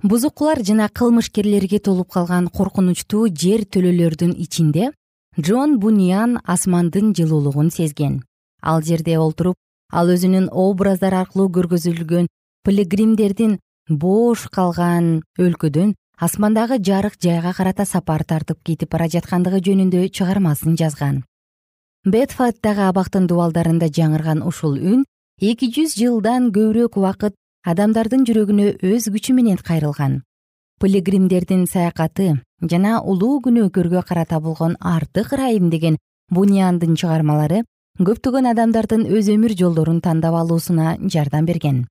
Бузукулар 0.00 0.62
жана 0.64 0.86
кылмышкерлерге 0.88 1.78
толуп 1.78 2.08
калган 2.14 2.48
коркунучтуу 2.48 3.26
жер 3.28 3.66
төлөлөрдүн 3.68 4.32
ичинде 4.32 4.92
джон 5.36 5.76
буниан 5.78 6.38
асмандын 6.44 7.12
жылуулугун 7.12 7.68
сезген. 7.70 8.22
Ал 8.62 8.80
жерде 8.80 9.18
олтуруп 9.18 9.60
ал 9.92 10.08
өзүнүн 10.08 10.48
образдар 10.48 11.20
аркылуу 11.20 11.52
көргөзүлгөн 11.52 12.32
пилигримдердин 12.64 13.58
боош 13.90 14.48
калган 14.48 15.18
өлкөдөн 15.36 15.96
асмандагы 16.16 16.80
жарык 16.80 17.20
жайга 17.20 17.52
карата 17.52 17.84
сапар 17.84 18.24
тартып 18.24 18.64
кетип 18.64 18.96
бара 18.96 19.12
жаткандыгы 19.12 19.60
жөнүндө 19.68 20.08
чыгармасын 20.08 20.80
жазган 20.80 21.26
бетфаддагы 22.06 22.84
абактын 22.88 23.26
дубалдарында 23.26 23.88
жаңырган 23.90 24.42
ушул 24.46 24.76
үн 24.78 25.04
эки 25.42 25.68
жүз 25.74 25.96
жылдан 25.98 26.50
көбүрөөк 26.54 26.98
убакыт 27.00 27.34
адамдардын 27.66 28.24
жүрөгүнө 28.28 28.68
өз 28.86 29.08
күчү 29.10 29.34
менен 29.34 29.58
кайрылган. 29.58 30.22
Пилигримдердин 30.80 31.66
саякаты 31.66 32.38
жана 32.62 33.00
улуу 33.02 33.40
күнөөкөргө 33.42 34.04
карата 34.06 34.38
болгон 34.40 34.76
артык 34.80 35.32
ырайым 35.34 35.70
деген 35.70 35.98
буниандын 36.30 36.94
чыгармалары 36.94 37.64
көптөгөн 37.98 38.52
адамдардын 38.52 39.06
өз 39.10 39.28
өмүр 39.34 39.56
жолдорун 39.58 40.00
тандап 40.00 40.34
алуусуна 40.38 40.96
жардам 41.02 41.46
берген. 41.46 41.86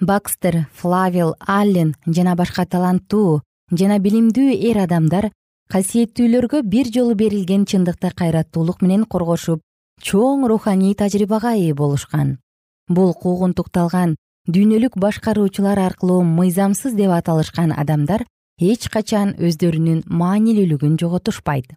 Бакстер 0.00 0.66
флавил 0.74 1.34
аллен 1.40 1.94
жана 2.06 2.36
башка 2.36 2.66
таланттуу 2.66 3.40
жана 3.72 3.96
билимдүү 3.98 4.52
эр 4.70 4.82
адамдар 4.84 5.30
касиеттүүлөргө 5.72 6.62
бир 6.62 6.90
жолу 6.94 7.14
берилген 7.18 7.64
чындыкты 7.66 8.12
кайраттуулук 8.14 8.82
менен 8.82 9.04
коргошуп 9.04 9.62
чоң 10.00 10.46
руханий 10.46 10.94
тажрыйбага 10.94 11.54
ээ 11.56 11.74
болушкан. 11.74 12.38
Бул 12.88 13.14
куугунтукталган 13.14 14.14
дүйнөлүк 14.46 14.98
башкаруучулар 15.02 15.78
аркылуу 15.88 16.22
мыйзамсыз 16.22 16.94
деп 16.94 17.10
аталышкан 17.10 17.72
адамдар 17.72 18.26
эч 18.60 18.86
качан 18.88 19.34
өздөрүнүн 19.36 20.04
маанилүүлүгүн 20.06 20.94
жоготушпайт. 21.02 21.74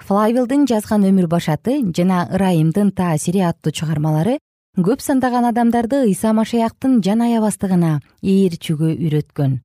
Флавилдин 0.00 0.68
жазган 0.70 1.02
өмүр 1.04 1.26
башаты 1.28 1.80
жана 1.96 2.28
ырайымдын 2.32 2.92
таасири 2.96 3.42
аттуу 3.44 3.72
чыгармалары 3.72 4.38
көп 4.78 5.02
сандаган 5.02 5.44
адамдарды 5.50 6.04
ыйса 6.06 6.32
машаяктын 6.32 7.02
жан 7.04 7.26
аябастыгына 7.26 7.98
ээрчүүгө 8.22 8.94
үйрөткөн. 8.94 9.58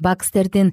Бакстердин 0.00 0.72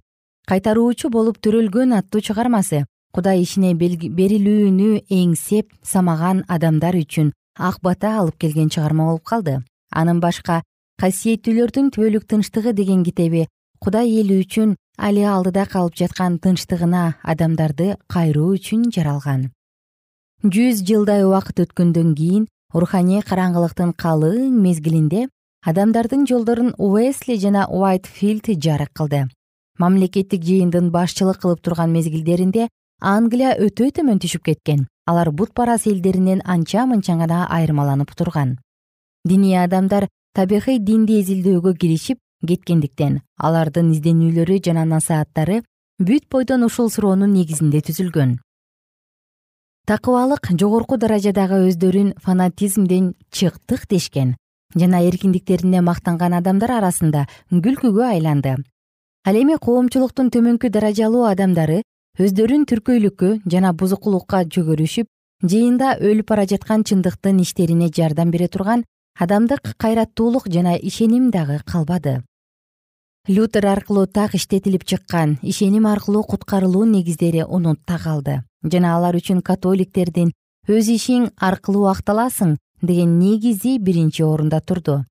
кайтаруучу 0.49 1.11
болуп 1.13 1.37
төрөлгөн 1.45 1.93
аттуу 1.93 2.23
чыгармасы 2.25 2.79
кудай 3.13 3.43
ишине 3.43 3.75
берилүүнү 3.77 4.87
эңсеп 5.13 5.69
самаган 5.85 6.41
адамдар 6.55 6.97
үчүн 6.97 7.29
ак 7.69 7.77
бата 7.85 8.15
алып 8.21 8.39
келген 8.41 8.71
чыгарма 8.73 9.05
болуп 9.11 9.23
калды. 9.29 9.59
Анын 9.93 10.19
башка 10.23 10.63
касиеттүүлөрдүн 11.01 11.93
түбөлүк 11.93 12.25
тынчтыгы 12.25 12.73
деген 12.73 13.05
китеби 13.05 13.45
кудай 13.77 14.09
эли 14.09 14.41
үчүн 14.41 14.75
али 14.97 15.21
алдыда 15.21 15.67
калып 15.69 16.01
жаткан 16.01 16.41
тынчтыгына 16.41 17.03
адамдарды 17.21 17.95
кайруу 18.09 18.55
үчүн 18.57 18.89
жаралган. 18.89 19.51
Жүз 20.43 20.81
жылдай 20.81 21.25
убакыт 21.29 21.61
өткөндөн 21.65 22.15
кийин 22.17 22.47
руханий 22.73 23.21
караңгылыктын 23.21 23.93
калың 23.93 24.61
мезгилинде 24.65 25.27
адамдардын 25.61 26.25
жолдорун 26.25 26.73
уэсли 26.77 27.37
жана 27.37 27.67
уайтфилд 27.69 28.49
жарык 28.57 28.93
кылды 28.93 29.27
мамлекеттик 29.79 30.43
жыйындын 30.43 30.91
башчылык 30.91 31.39
кылып 31.41 31.61
турган 31.63 31.91
мезгилдеринде 31.95 32.67
англия 33.01 33.55
өтө 33.55 33.89
төмөн 33.95 34.19
түшүп 34.19 34.43
кеткен. 34.51 34.87
Алар 35.07 35.31
бут 35.31 35.53
барас 35.55 35.87
элдеринен 35.87 36.41
анча 36.45 36.85
мынча 36.85 37.15
гана 37.17 37.47
айырмаланып 37.49 38.11
турган. 38.15 38.57
Диний 39.25 39.57
адамдар 39.57 40.07
табигый 40.35 40.79
динди 40.79 41.19
изилдөөгө 41.21 41.73
киришип 41.79 42.19
кеткендиктен 42.47 43.21
алардын 43.37 43.91
изденүүлөрү 43.95 44.59
жана 44.65 44.85
насааттары 44.85 45.63
бүт 45.99 46.29
бойдон 46.31 46.63
ушул 46.67 46.91
суроонун 46.91 47.33
негизинде 47.33 47.81
түзүлгөн. 47.87 48.37
Такыбалык 49.89 50.51
жогорку 50.61 50.99
даражадагы 51.01 51.63
өздөрүн 51.69 52.13
фанатизмден 52.23 53.15
чыктык 53.31 53.87
дешкен 53.89 54.35
жана 54.75 55.01
эркиндиктерине 55.01 55.81
мактанган 55.81 56.35
адамдар 56.37 56.75
арасында 56.77 57.25
күлкүгө 57.49 58.05
айланды 58.05 58.55
ал 59.27 59.35
эми 59.35 59.57
коомчулуктун 59.59 60.29
төмөнкү 60.31 60.69
даражалуу 60.71 61.25
адамдары 61.27 61.81
өздөрүн 62.23 62.63
түркөйлүккө 62.71 63.31
жана 63.51 63.73
бузукулукка 63.73 64.45
жөгөрүшүп 64.55 65.07
жыйында 65.51 65.97
өлүп 65.99 66.31
бара 66.31 66.45
жаткан 66.47 66.85
чындыктын 66.87 67.41
иштерине 67.43 67.89
жардам 67.95 68.31
бере 68.31 68.47
турган 68.47 68.85
адамдык 69.19 69.73
кайраттуулук 69.77 70.47
жана 70.47 70.75
ишеним 70.75 71.31
дагы 71.31 71.59
калбады. 71.65 72.23
Лютер 73.27 73.65
аркылуу 73.67 74.07
так 74.07 74.35
иштетилип 74.35 74.85
чыккан 74.85 75.37
ишеним 75.43 75.85
аркылуу 75.87 76.23
куткарылуу 76.23 76.85
негиздери 76.85 77.43
унутта 77.43 77.99
калды 77.99 78.43
жана 78.63 78.95
алар 78.95 79.15
үчүн 79.15 79.41
католиктердин 79.41 80.31
өз 80.67 80.87
ишиң 80.95 81.29
аркылуу 81.37 81.87
акталасың 81.91 82.55
деген 82.81 83.19
негизи 83.19 83.77
биринчи 83.77 84.23
орунда 84.23 84.61
турду. 84.61 85.03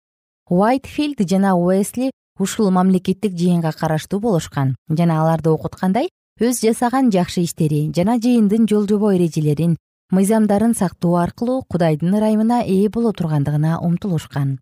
Уайтфилд 0.48 1.20
жана 1.28 1.54
уэсли 1.56 2.10
ушул 2.38 2.70
мамлекеттик 2.70 3.34
жыйынга 3.34 3.72
караштуу 3.72 4.20
болушкан 4.20 4.76
жана 4.88 5.20
аларды 5.22 5.50
окуткандай 5.50 6.08
өз 6.40 6.62
жасаган 6.62 7.10
жакшы 7.10 7.42
иштери 7.42 7.90
жана 7.96 8.18
жыйындын 8.22 8.68
жол 8.70 8.86
жобо 8.86 9.12
эрежелерин 9.16 9.76
мыйзамдарын 10.10 10.74
сактоо 10.74 11.16
аркылуу 11.20 11.64
кудайдын 11.68 12.14
ырайымына 12.16 12.62
ээ 12.64 12.88
боло 12.88 13.12
тургандыгына 13.12 13.78
умтулушкан. 13.84 14.58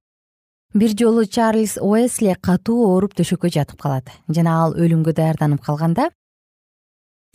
Бир 0.74 0.90
жолу 0.98 1.24
чарльз 1.24 1.78
уэсли 1.80 2.34
катуу 2.40 2.88
ооруп 2.88 3.14
төшөккө 3.14 3.52
жатып 3.54 3.78
калат 3.80 4.10
жана 4.28 4.56
ал 4.64 4.74
өлүмгө 4.74 5.14
даярданып 5.14 5.62
калганда 5.62 6.10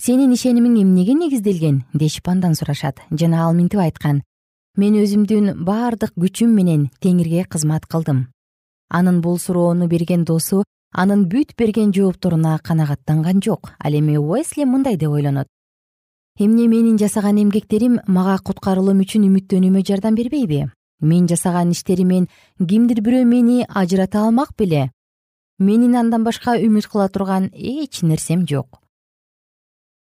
сенин 0.01 0.33
ишенимиң 0.33 0.81
эмнеге 0.81 1.13
негизделген? 1.15 1.85
дешип 1.93 2.27
андан 2.27 2.55
сурашат 2.55 2.99
жана 3.11 3.45
ал 3.45 3.55
мынтип 3.55 3.79
айткан 3.79 4.21
мен 4.75 4.99
өзүмдүн 4.99 5.63
баардык 5.63 6.11
күчүм 6.19 6.51
менен 6.51 6.89
теңирге 6.99 7.45
кызмат 7.47 7.87
кылдым 7.87 8.27
анын 8.91 9.21
бул 9.21 9.39
суроону 9.39 9.87
берген 9.87 10.25
досу 10.27 10.63
анын 10.91 11.23
бүт 11.31 11.55
берген 11.57 11.93
жоопторуна 11.95 12.59
канагаттанган 12.59 13.41
жок. 13.41 13.71
Ал 13.79 13.93
эми 13.93 14.17
уэсли 14.17 14.65
мындай 14.65 14.97
деп 14.97 15.09
ойлонот. 15.09 15.47
Эмне 16.39 16.67
менин 16.67 16.97
жасаган 16.97 17.41
эмгектерим 17.41 17.99
мага 18.07 18.37
куткарылуум 18.43 19.01
үчүн 19.05 19.27
үмүттөнүүмө 19.29 19.85
жардам 19.87 20.15
бербейби? 20.15 20.67
Мен 21.01 21.27
жасаган 21.27 21.71
иштеримен 21.71 22.27
кимдир 22.59 23.01
бирөө 23.01 23.25
мени 23.25 23.65
ажырата 23.67 24.25
алмак 24.25 24.53
беле? 24.57 24.91
Менин 25.59 25.95
андан 25.95 26.23
башка 26.23 26.59
үмүт 26.59 26.91
кыла 26.91 27.09
турган 27.09 27.49
эч 27.53 28.01
нерсем 28.03 28.45
жок 28.47 28.81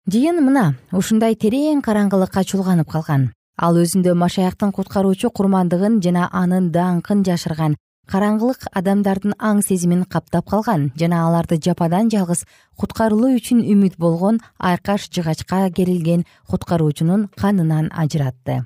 жыйын 0.08 0.38
мына 0.40 0.62
ушундай 0.96 1.34
терең 1.36 1.82
караңгылыкка 1.84 2.40
чулганып 2.48 2.88
калган. 2.88 3.26
Ал 3.60 3.76
өзүндө 3.76 4.14
машаяктын 4.16 4.70
куткаруучу 4.72 5.28
курмандыгын 5.36 5.98
жана 6.00 6.28
анын 6.32 6.70
даңкын 6.72 7.24
жашырган 7.26 7.74
караңгылык 8.08 8.64
адамдардын 8.78 9.34
аң 9.38 9.60
сезимин 9.66 10.04
каптап 10.04 10.48
калган 10.48 10.88
жана 11.00 11.20
аларды 11.26 11.58
жападан 11.66 12.08
жалгыз 12.14 12.44
куткарылуу 12.80 13.34
үчүн 13.36 13.60
үмүт 13.74 13.98
болгон 14.00 14.40
айкаш 14.58 15.10
жыгачка 15.12 15.68
керилген 15.76 16.24
куткаруучунун 16.48 17.28
канынан 17.36 17.90
ажыратты. 17.92 18.64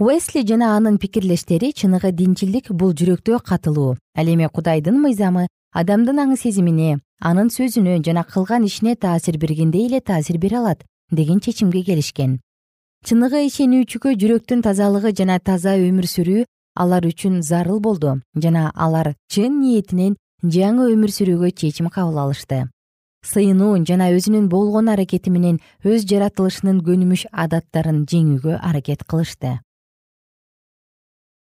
Уэсли 0.00 0.46
жана 0.48 0.76
анын 0.76 0.96
пикирлештери 0.98 1.72
чыныгы 1.72 2.12
динчилдик 2.12 2.70
бул 2.72 2.94
жүрөктө 2.94 3.40
катылуу. 3.44 3.96
Ал 4.16 4.28
эми 4.32 4.46
кудайдын 4.48 4.96
мыйзамы 4.96 5.48
адамдын 5.74 6.22
аң 6.22 6.36
сезимине 6.40 7.00
анын 7.20 7.50
сөзүнө 7.50 7.98
жана 8.06 8.24
кылган 8.24 8.64
ишине 8.64 8.94
таасир 8.96 9.36
бергендей 9.38 9.88
эле 9.88 10.00
таасир 10.00 10.38
бере 10.38 10.56
алат 10.58 10.86
деген 11.10 11.40
чечимге 11.40 11.82
келишкен. 11.82 12.38
Чыныгы 13.04 13.44
ишенүүчүгө 13.48 14.14
жүрөктүн 14.22 14.62
тазалыгы 14.62 15.12
жана 15.16 15.38
таза 15.38 15.76
өмүр 15.76 16.08
сүрүү 16.14 16.46
алар 16.82 17.06
үчүн 17.10 17.40
зарыл 17.44 17.80
болду 17.84 18.18
жана 18.44 18.70
алар 18.74 19.14
чын 19.32 19.60
ниетинен 19.60 20.16
жаңы 20.42 20.90
өмүр 20.94 21.12
сүрүүгө 21.12 21.50
чечим 21.62 21.88
кабыл 21.92 22.18
алышты. 22.24 22.68
Сыйынуу 23.20 23.74
жана 23.84 24.08
өзүнүн 24.16 24.48
болгон 24.48 24.88
аракети 24.88 25.30
менен 25.30 25.58
өз 25.84 26.06
жаратылышынын 26.08 26.80
көнүмүш 26.86 27.26
адаттарын 27.32 28.06
жеңүүгө 28.08 28.56
аракет 28.56 29.04
кылышты. 29.04 29.58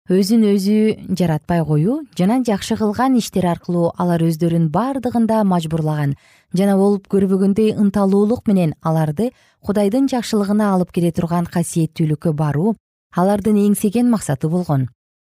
Өзүн 0.06 0.46
өзү 0.46 0.78
жаратпай 1.18 1.64
коюу 1.66 1.98
жана 2.16 2.38
жакшы 2.46 2.76
кылган 2.78 3.18
иштер 3.18 3.48
аркылуу 3.50 3.90
алар 3.98 4.22
өздөрүн 4.22 4.68
бардыгында 4.70 5.42
мажбурлаган 5.50 6.12
жана 6.54 6.76
болуп 6.78 7.08
көрбөгөндөй 7.10 7.74
ынталуулук 7.74 8.46
менен 8.46 8.76
аларды 8.86 9.32
кудайдын 9.66 10.06
жакшылыгына 10.12 10.70
алып 10.76 10.94
келе 10.94 11.10
турган 11.10 11.50
касиеттүүлүккө 11.50 12.36
баруу 12.38 12.76
алардын 13.18 13.58
эңсеген 13.66 14.06
максаты 14.12 14.48
болгон 14.48 14.86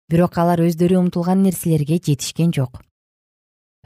бирок 0.09 0.37
алар 0.37 0.61
өздөрү 0.65 0.97
умтулган 0.99 1.43
нерселерге 1.43 1.99
жетишкен 2.01 2.51
жок. 2.55 2.81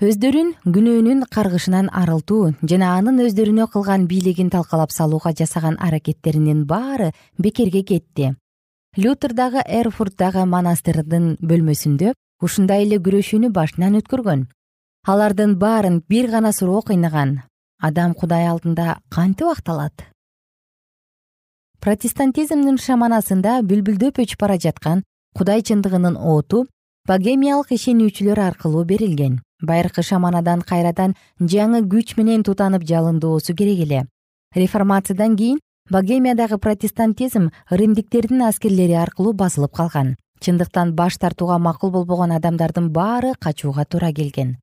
Өздөрүн 0.01 0.53
күнөөнүн 0.65 1.27
каргышынан 1.31 1.91
арылтуу 1.93 2.55
жана 2.63 2.95
анын 2.97 3.21
өздөрүнө 3.27 3.69
кылган 3.73 4.07
бийлигин 4.07 4.49
талкалап 4.49 4.91
салууга 4.91 5.35
жасаган 5.37 5.77
аракеттеринин 5.79 6.65
баары 6.65 7.11
бекерге 7.37 7.83
кетти. 7.83 8.33
Лютер 8.97 9.33
дагы 9.33 9.61
эрфурттагы 9.67 10.45
монастырдын 10.49 11.37
бөлмөсүндө 11.41 12.13
ушундай 12.41 12.87
эле 12.87 12.97
күрөшүүнү 12.97 13.53
башынан 13.53 14.01
өткөргөн. 14.01 14.47
Алардын 15.07 15.57
баарын 15.59 16.01
бир 16.09 16.29
гана 16.31 16.51
суроо 16.53 16.81
кыйнаган 16.81 17.41
адам 17.83 18.13
кудай 18.15 18.47
алдында 18.47 18.99
кантип 19.11 19.49
акталат 19.51 20.05
протестантизмдин 21.83 22.77
шаманасында 22.79 23.57
бүлбүлдөп 23.67 24.21
өчүп 24.23 24.39
бара 24.45 24.55
жаткан 24.65 25.03
кудай 25.33 25.61
чындыгынын 25.61 26.15
оту 26.17 26.65
богемиялык 27.09 27.73
ишенүүчүлөр 27.75 28.39
аркылуу 28.39 28.85
берилген. 28.85 29.41
Байыркы 29.61 30.03
шаманадан 30.03 30.61
кайрадан 30.61 31.15
жаңы 31.39 31.83
күч 31.91 32.15
менен 32.17 32.43
тутанып 32.43 32.83
жалындоосу 32.87 33.55
керек 33.55 33.79
эле. 33.85 34.05
Реформациядан 34.55 35.35
кийин 35.35 35.59
богемиядагы 35.89 36.57
протестантизм 36.57 37.49
римдиктердин 37.69 38.43
аскерлери 38.43 38.93
аркылуу 38.93 39.33
басылып 39.33 39.73
калган. 39.75 40.15
Чындыктан 40.39 40.93
баш 40.93 41.17
тартууга 41.17 41.57
макул 41.57 41.91
болбогон 41.91 42.31
адамдардын 42.31 42.89
баары 42.91 43.33
качууга 43.39 43.85
туура 43.85 44.11
келген. 44.13 44.57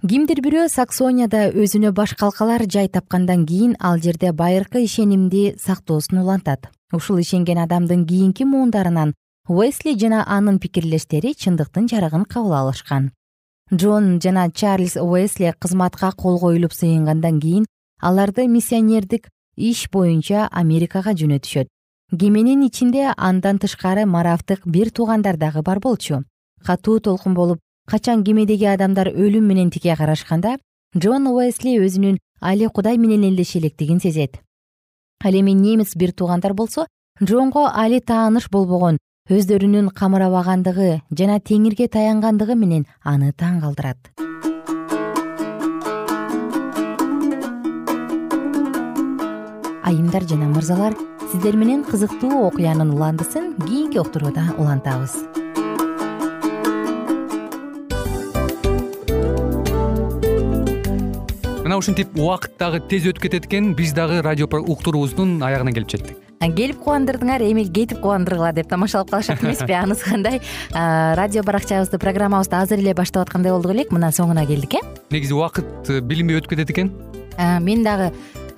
Кимдир 0.00 0.40
бирөө 0.40 0.68
саксонияда 0.72 1.50
өзүнө 1.52 1.92
баш 1.92 2.14
калкалар 2.16 2.64
жай 2.64 2.88
тапкандан 2.88 3.44
кийин 3.46 3.74
ал 3.80 3.98
жерде 4.00 4.32
байыркы 4.32 4.84
ишенимди 4.84 5.56
сактоосун 5.58 6.18
улантат. 6.22 6.70
Ушул 6.92 7.18
ишенген 7.20 7.58
адамдын 7.58 8.06
кийинки 8.06 8.44
муундарынан 8.44 9.12
уэсли 9.48 9.96
жана 9.98 10.24
анын 10.26 10.58
пикирлештери 10.58 11.34
чындыктын 11.34 11.88
жарыгын 11.88 12.24
кабыл 12.24 12.54
алышкан. 12.54 13.12
Джон 13.72 14.20
жана 14.20 14.50
чарльз 14.50 14.96
уэсли 14.96 15.54
кызматка 15.58 16.12
кол 16.12 16.38
коюлуп 16.38 16.72
сыйынгандан 16.72 17.40
кийин 17.40 17.66
аларды 18.00 18.46
миссионердик 18.48 19.28
иш 19.56 19.88
боюнча 19.90 20.48
америкага 20.50 21.12
жөнөтүшөт. 21.12 21.68
Кеменин 22.18 22.66
ичинде 22.66 23.12
андан 23.16 23.58
тышкары 23.58 24.06
марафтык 24.06 24.66
бир 24.66 24.90
туугандар 24.90 25.36
дагы 25.36 25.62
бар 25.62 25.78
болчу. 25.80 26.24
Катуу 26.64 27.00
толкун 27.00 27.34
болуп 27.34 27.58
качан 27.86 28.24
кемедеги 28.24 28.64
адамдар 28.64 29.08
өлүм 29.08 29.46
менен 29.46 29.70
тике 29.70 29.96
карашканда 29.96 30.58
джон 30.96 31.26
уэсли 31.26 31.78
өзүнүн 31.78 32.18
али 32.40 32.66
кудай 32.66 32.96
менен 32.98 33.22
элдеше 33.22 33.58
электигин 33.58 34.00
сезет. 34.00 34.40
Ал 35.24 35.34
эми 35.34 35.52
немис 35.52 35.94
бир 35.94 36.12
туугандар 36.12 36.54
болсо 36.54 36.86
джонго 37.22 37.70
али 37.72 38.00
тааныш 38.00 38.50
болбогон 38.50 38.98
өздөрүнүн 39.30 39.92
камырабагандыгы 39.94 40.88
жана 41.14 41.36
теңирге 41.38 41.86
таянгандыгы 41.94 42.56
менен 42.58 42.86
аны 43.06 43.30
таң 43.30 43.60
калтырат 43.62 44.10
айымдар 49.86 50.26
жана 50.32 50.48
мырзалар 50.50 50.96
сиздер 51.30 51.54
менен 51.60 51.84
кызыктуу 51.86 52.40
окуянын 52.48 52.90
уландысын 52.96 53.52
кийинки 53.68 53.98
уктурууда 54.02 54.48
улантабыз. 54.58 55.14
Мына 61.62 61.78
ушинтип 61.78 62.18
убакыт 62.18 62.58
дагы 62.58 62.82
тез 62.90 63.06
өтүп 63.12 63.28
кетет 63.28 63.46
экен 63.46 63.76
биз 63.78 63.94
дагы 63.94 64.22
радио 64.26 64.50
уктуруубуздун 64.50 65.38
аягына 65.46 65.70
келип 65.76 65.94
жеттик 65.94 66.29
келип 66.48 66.78
кубандырдыңар 66.80 67.42
эми 67.44 67.66
кетип 67.68 68.00
кубандыргыла 68.00 68.54
деп 68.56 68.68
тамашалап 68.70 69.10
калышат 69.10 69.42
эмеспи? 69.44 69.72
Анысы 69.76 70.08
кандай? 70.08 70.40
Радио 70.72 71.42
баракчабызды 71.44 71.98
программабызды 72.00 72.56
азыр 72.56 72.80
эле 72.80 72.94
баштап 72.94 73.26
аткандай 73.26 73.52
болдук 73.52 73.74
элек 73.74 73.92
мына 73.92 74.08
соңуна 74.08 74.46
келдик 74.48 74.78
э? 74.78 74.80
Негизи 75.10 75.36
убакыт 75.36 75.90
э, 75.90 76.00
билинбей 76.00 76.40
өтүп 76.40 76.54
кетет 76.54 76.72
экен? 76.72 76.94
Мен 77.60 77.84
дагы 77.84 78.14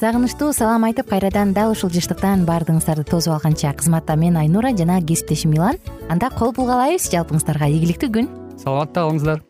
сагынычтуу 0.00 0.52
салам 0.52 0.84
айтып 0.88 1.08
кайрадан 1.10 1.52
дал 1.54 1.72
ушул 1.72 1.90
жыштыктан 1.94 2.42
баардыгыңыздарды 2.48 3.04
тосуп 3.06 3.36
алганча. 3.36 3.72
Кызматта 3.78 4.16
мен 4.16 4.36
айнура 4.36 4.74
жана 4.76 5.00
кесиптешим 5.02 5.54
милан. 5.54 5.78
Анда 6.10 6.30
кол 6.30 6.52
пул 6.52 6.66
каалайбыз 6.66 7.10
жалпыңыздарга 7.14 7.70
ийгиликтүү 7.70 8.10
күн. 8.18 8.30
Саламатта 8.58 9.06
калыңыздар 9.06 9.44